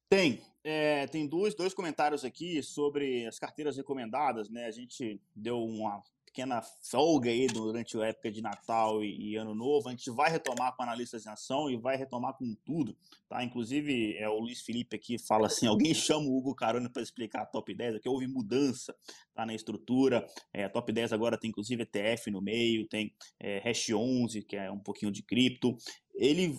Tem. 0.08 0.42
É, 0.62 1.06
tem 1.06 1.28
dois, 1.28 1.54
dois 1.54 1.74
comentários 1.74 2.24
aqui 2.24 2.62
sobre 2.62 3.26
as 3.26 3.38
carteiras 3.38 3.76
recomendadas, 3.76 4.48
né? 4.48 4.66
A 4.66 4.70
gente 4.70 5.20
deu 5.34 5.62
uma 5.62 6.02
pequena 6.36 6.60
folga 6.82 7.30
aí 7.30 7.46
durante 7.46 7.96
a 7.98 8.08
época 8.08 8.30
de 8.30 8.42
Natal 8.42 9.02
e, 9.02 9.30
e, 9.30 9.36
Ano 9.36 9.54
Novo. 9.54 9.88
A 9.88 9.90
gente 9.92 10.10
vai 10.10 10.30
retomar 10.30 10.76
com 10.76 10.82
analistas 10.82 11.24
em 11.24 11.30
ação 11.30 11.70
e 11.70 11.78
vai 11.78 11.96
retomar 11.96 12.34
com 12.34 12.54
tudo, 12.62 12.94
tá? 13.26 13.42
Inclusive, 13.42 14.18
é, 14.18 14.28
o 14.28 14.38
Luiz 14.38 14.60
Felipe 14.60 14.94
aqui 14.94 15.18
fala 15.18 15.46
assim, 15.46 15.66
alguém 15.66 15.94
chama 15.96 16.26
o 16.26 16.36
Hugo 16.36 16.54
Carone 16.54 16.90
para 16.90 17.00
explicar 17.00 17.40
a 17.40 17.46
Top 17.46 17.72
10, 17.72 17.96
aqui 17.96 18.08
houve 18.08 18.26
mudança 18.26 18.94
tá, 19.34 19.46
na 19.46 19.54
estrutura. 19.54 20.26
É, 20.52 20.64
a 20.64 20.68
Top 20.68 20.92
10 20.92 21.14
agora 21.14 21.38
tem 21.38 21.48
inclusive 21.48 21.82
ETF 21.82 22.30
no 22.30 22.42
meio, 22.42 22.86
tem 22.86 23.14
é, 23.40 23.58
Hash 23.60 23.88
11, 23.88 24.42
que 24.42 24.56
é 24.56 24.70
um 24.70 24.78
pouquinho 24.78 25.10
de 25.10 25.22
cripto. 25.22 25.74
Ele 26.14 26.54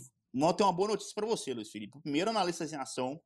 tem 0.58 0.66
uma 0.66 0.74
boa 0.74 0.90
notícia 0.90 1.14
para 1.14 1.28
você, 1.28 1.54
Luiz 1.54 1.70
Felipe. 1.70 2.00
O 2.00 2.02
primeiro 2.02 2.32
analista 2.32 2.66
em 2.66 2.76
ação 2.76 3.22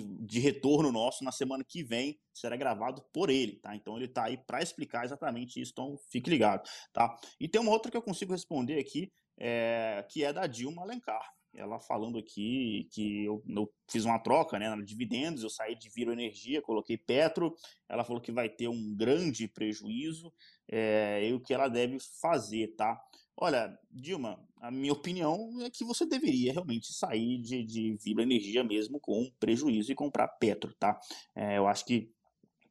de 0.00 0.40
retorno 0.40 0.90
nosso 0.90 1.24
na 1.24 1.32
semana 1.32 1.64
que 1.64 1.82
vem 1.82 2.18
será 2.32 2.56
gravado 2.56 3.02
por 3.12 3.30
ele, 3.30 3.56
tá? 3.56 3.74
Então 3.74 3.96
ele 3.96 4.08
tá 4.08 4.24
aí 4.24 4.36
para 4.36 4.62
explicar 4.62 5.04
exatamente 5.04 5.60
isso, 5.60 5.72
então 5.72 5.98
fique 6.10 6.30
ligado, 6.30 6.68
tá? 6.92 7.16
E 7.40 7.48
tem 7.48 7.60
uma 7.60 7.72
outra 7.72 7.90
que 7.90 7.96
eu 7.96 8.02
consigo 8.02 8.32
responder 8.32 8.78
aqui, 8.78 9.12
é, 9.38 10.06
que 10.10 10.24
é 10.24 10.32
da 10.32 10.46
Dilma 10.46 10.82
Alencar, 10.82 11.34
ela 11.56 11.80
falando 11.80 12.18
aqui 12.18 12.88
que 12.92 13.24
eu, 13.24 13.42
eu 13.48 13.72
fiz 13.88 14.04
uma 14.04 14.18
troca, 14.18 14.58
né, 14.58 14.74
dividendos, 14.84 15.42
eu 15.42 15.50
saí 15.50 15.76
de 15.76 15.88
Viro 15.88 16.12
Energia, 16.12 16.60
coloquei 16.60 16.96
Petro, 16.96 17.54
ela 17.88 18.04
falou 18.04 18.20
que 18.20 18.32
vai 18.32 18.48
ter 18.48 18.68
um 18.68 18.94
grande 18.94 19.46
prejuízo, 19.48 20.32
é, 20.68 21.28
e 21.28 21.32
o 21.32 21.40
que 21.40 21.54
ela 21.54 21.68
deve 21.68 21.98
fazer, 22.20 22.74
tá? 22.76 23.00
Olha, 23.36 23.76
Dilma, 23.90 24.38
a 24.60 24.70
minha 24.70 24.92
opinião 24.92 25.60
é 25.62 25.70
que 25.70 25.84
você 25.84 26.06
deveria 26.06 26.52
realmente 26.52 26.92
sair 26.92 27.38
de, 27.40 27.64
de 27.64 27.96
Vibra 27.96 28.22
Energia 28.22 28.62
mesmo 28.62 29.00
com 29.00 29.30
prejuízo 29.40 29.90
e 29.90 29.94
comprar 29.94 30.28
Petro, 30.28 30.74
tá? 30.78 30.98
É, 31.34 31.58
eu 31.58 31.66
acho 31.66 31.84
que 31.84 32.12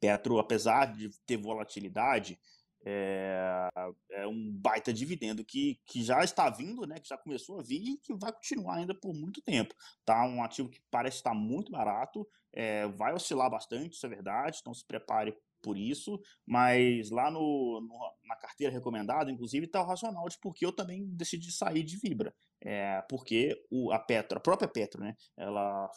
Petro, 0.00 0.38
apesar 0.38 0.86
de 0.86 1.10
ter 1.26 1.36
volatilidade, 1.36 2.38
é, 2.84 3.68
é, 4.10 4.26
um 4.26 4.52
baita 4.52 4.92
dividendo 4.92 5.44
que, 5.44 5.80
que 5.86 6.02
já 6.02 6.22
está 6.22 6.50
vindo, 6.50 6.86
né, 6.86 7.00
que 7.00 7.08
já 7.08 7.16
começou 7.16 7.58
a 7.58 7.62
vir 7.62 7.82
e 7.82 7.96
que 7.98 8.14
vai 8.14 8.32
continuar 8.32 8.76
ainda 8.76 8.94
por 8.94 9.14
muito 9.14 9.40
tempo. 9.40 9.74
Tá? 10.04 10.24
Um 10.26 10.42
ativo 10.42 10.68
que 10.68 10.80
parece 10.90 11.16
estar 11.16 11.34
muito 11.34 11.72
barato, 11.72 12.26
é, 12.52 12.86
vai 12.88 13.14
oscilar 13.14 13.50
bastante, 13.50 13.94
isso 13.94 14.04
é 14.04 14.08
verdade, 14.08 14.58
então 14.60 14.74
se 14.74 14.84
prepare 14.84 15.34
por 15.64 15.78
isso, 15.78 16.20
mas 16.46 17.10
lá 17.10 17.30
no, 17.30 17.80
no 17.80 17.98
na 18.28 18.36
carteira 18.36 18.70
recomendada, 18.70 19.30
inclusive, 19.30 19.64
está 19.64 19.82
o 19.82 19.86
racional 19.86 20.28
de 20.28 20.38
porque 20.38 20.66
eu 20.66 20.72
também 20.72 21.06
decidi 21.16 21.50
sair 21.50 21.82
de 21.82 21.96
Vibra. 21.96 22.34
É, 22.66 23.02
porque 23.10 23.62
o, 23.70 23.92
a 23.92 23.98
Petro, 23.98 24.38
a 24.38 24.40
própria 24.40 24.68
Petro, 24.68 25.02
né, 25.02 25.14
ela 25.36 25.90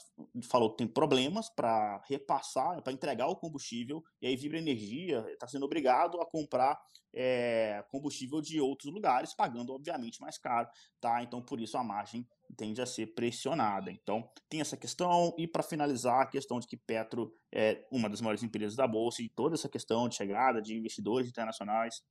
falou 0.49 0.71
que 0.71 0.77
tem 0.77 0.87
problemas 0.87 1.49
para 1.49 2.01
repassar, 2.09 2.81
para 2.81 2.91
entregar 2.91 3.27
o 3.27 3.37
combustível, 3.37 4.03
e 4.21 4.27
aí 4.27 4.35
Vibra 4.35 4.57
Energia 4.57 5.25
está 5.29 5.47
sendo 5.47 5.65
obrigado 5.65 6.19
a 6.19 6.25
comprar 6.25 6.77
é, 7.13 7.83
combustível 7.89 8.41
de 8.41 8.59
outros 8.59 8.93
lugares, 8.93 9.33
pagando, 9.33 9.73
obviamente, 9.73 10.21
mais 10.21 10.37
caro. 10.37 10.69
Tá? 10.99 11.23
Então, 11.23 11.41
por 11.41 11.59
isso, 11.59 11.77
a 11.77 11.83
margem 11.83 12.27
tende 12.55 12.81
a 12.81 12.85
ser 12.85 13.07
pressionada. 13.07 13.91
Então, 13.91 14.29
tem 14.49 14.61
essa 14.61 14.77
questão, 14.77 15.33
e 15.37 15.47
para 15.47 15.63
finalizar, 15.63 16.21
a 16.21 16.25
questão 16.25 16.59
de 16.59 16.67
que 16.67 16.77
Petro 16.77 17.33
é 17.53 17.85
uma 17.91 18.09
das 18.09 18.21
maiores 18.21 18.43
empresas 18.43 18.75
da 18.75 18.87
Bolsa, 18.87 19.21
e 19.21 19.29
toda 19.29 19.55
essa 19.55 19.69
questão 19.69 20.07
de 20.07 20.15
chegada 20.15 20.61
de 20.61 20.75
investidores 20.75 21.27
internacionais, 21.27 22.01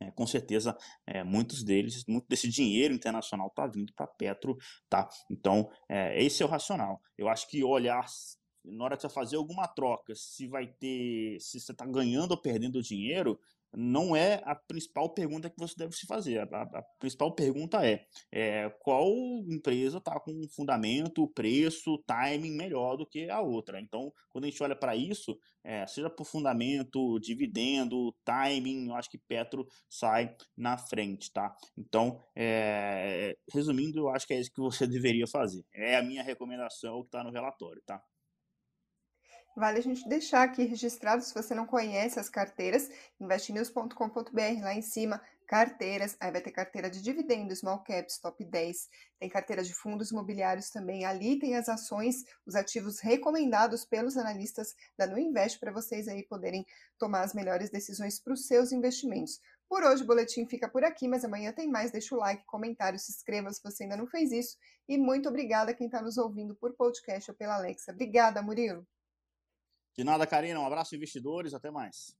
é, 0.00 0.10
com 0.10 0.26
certeza, 0.26 0.76
é, 1.06 1.22
muitos 1.22 1.62
deles, 1.62 2.04
muito 2.06 2.26
desse 2.28 2.48
dinheiro 2.48 2.94
internacional 2.94 3.48
está 3.48 3.66
vindo 3.66 3.92
para 3.94 4.06
Petro, 4.06 4.56
tá? 4.88 5.08
Então, 5.30 5.70
é, 5.88 6.22
esse 6.22 6.42
é 6.42 6.46
o 6.46 6.48
racional. 6.48 7.00
Eu 7.16 7.28
acho 7.28 7.48
que 7.48 7.62
olhar 7.62 8.04
na 8.64 8.84
hora 8.84 8.96
de 8.96 9.02
você 9.02 9.08
fazer 9.08 9.36
alguma 9.36 9.68
troca, 9.68 10.14
se 10.16 10.48
vai 10.48 10.66
ter, 10.66 11.38
se 11.38 11.60
você 11.60 11.72
está 11.72 11.84
ganhando 11.86 12.30
ou 12.32 12.40
perdendo 12.40 12.82
dinheiro, 12.82 13.38
não 13.76 14.14
é 14.14 14.40
a 14.44 14.54
principal 14.54 15.12
pergunta 15.12 15.50
que 15.50 15.58
você 15.58 15.74
deve 15.76 15.94
se 15.94 16.06
fazer. 16.06 16.40
A, 16.40 16.62
a 16.62 16.82
principal 16.98 17.34
pergunta 17.34 17.84
é, 17.86 18.06
é 18.32 18.70
qual 18.80 19.08
empresa 19.48 19.98
está 19.98 20.18
com 20.20 20.32
fundamento, 20.54 21.28
preço, 21.28 22.02
timing 22.06 22.56
melhor 22.56 22.96
do 22.96 23.06
que 23.06 23.28
a 23.30 23.40
outra. 23.40 23.80
Então, 23.80 24.12
quando 24.30 24.44
a 24.44 24.48
gente 24.48 24.62
olha 24.62 24.76
para 24.76 24.96
isso, 24.96 25.38
é, 25.62 25.86
seja 25.86 26.10
por 26.10 26.26
fundamento, 26.26 27.18
dividendo, 27.20 28.14
timing, 28.24 28.88
eu 28.88 28.94
acho 28.94 29.10
que 29.10 29.18
Petro 29.18 29.66
sai 29.88 30.34
na 30.56 30.76
frente, 30.76 31.32
tá? 31.32 31.54
Então, 31.76 32.20
é, 32.36 33.36
resumindo, 33.52 33.98
eu 33.98 34.08
acho 34.10 34.26
que 34.26 34.34
é 34.34 34.40
isso 34.40 34.52
que 34.52 34.60
você 34.60 34.86
deveria 34.88 35.26
fazer. 35.26 35.64
É 35.72 35.96
a 35.96 36.02
minha 36.02 36.22
recomendação 36.22 37.00
que 37.02 37.08
está 37.08 37.24
no 37.24 37.30
relatório, 37.30 37.82
tá? 37.86 38.02
Vale 39.56 39.78
a 39.78 39.82
gente 39.82 40.08
deixar 40.08 40.42
aqui 40.42 40.64
registrado, 40.64 41.22
se 41.22 41.32
você 41.32 41.54
não 41.54 41.64
conhece 41.64 42.18
as 42.18 42.28
carteiras, 42.28 42.90
investnews.com.br, 43.20 44.60
lá 44.60 44.74
em 44.74 44.82
cima, 44.82 45.22
carteiras, 45.46 46.16
aí 46.18 46.32
vai 46.32 46.40
ter 46.40 46.50
carteira 46.50 46.90
de 46.90 47.00
dividendos, 47.00 47.60
small 47.60 47.78
caps, 47.84 48.18
top 48.18 48.44
10, 48.44 48.88
tem 49.20 49.28
carteira 49.28 49.62
de 49.62 49.72
fundos 49.72 50.10
imobiliários 50.10 50.70
também, 50.70 51.04
ali 51.04 51.38
tem 51.38 51.54
as 51.54 51.68
ações, 51.68 52.24
os 52.44 52.56
ativos 52.56 52.98
recomendados 52.98 53.84
pelos 53.84 54.16
analistas 54.16 54.74
da 54.98 55.06
Nu 55.06 55.16
Invest 55.16 55.60
para 55.60 55.70
vocês 55.70 56.08
aí 56.08 56.24
poderem 56.24 56.66
tomar 56.98 57.22
as 57.22 57.32
melhores 57.32 57.70
decisões 57.70 58.18
para 58.18 58.32
os 58.32 58.48
seus 58.48 58.72
investimentos. 58.72 59.40
Por 59.68 59.84
hoje 59.84 60.02
o 60.02 60.06
boletim 60.06 60.46
fica 60.46 60.68
por 60.68 60.82
aqui, 60.82 61.06
mas 61.06 61.24
amanhã 61.24 61.52
tem 61.52 61.68
mais. 61.68 61.92
Deixa 61.92 62.14
o 62.14 62.18
like, 62.18 62.44
comentário, 62.44 62.98
se 62.98 63.12
inscreva 63.12 63.52
se 63.52 63.62
você 63.62 63.84
ainda 63.84 63.96
não 63.96 64.06
fez 64.06 64.30
isso. 64.30 64.58
E 64.88 64.98
muito 64.98 65.28
obrigada 65.28 65.70
a 65.70 65.74
quem 65.74 65.86
está 65.86 66.02
nos 66.02 66.18
ouvindo 66.18 66.54
por 66.54 66.74
podcast 66.74 67.30
ou 67.30 67.36
pela 67.36 67.56
Alexa. 67.56 67.92
Obrigada, 67.92 68.42
Murilo. 68.42 68.86
De 69.96 70.02
nada, 70.02 70.26
Karina. 70.26 70.60
Um 70.60 70.66
abraço, 70.66 70.96
investidores. 70.96 71.54
Até 71.54 71.70
mais. 71.70 72.16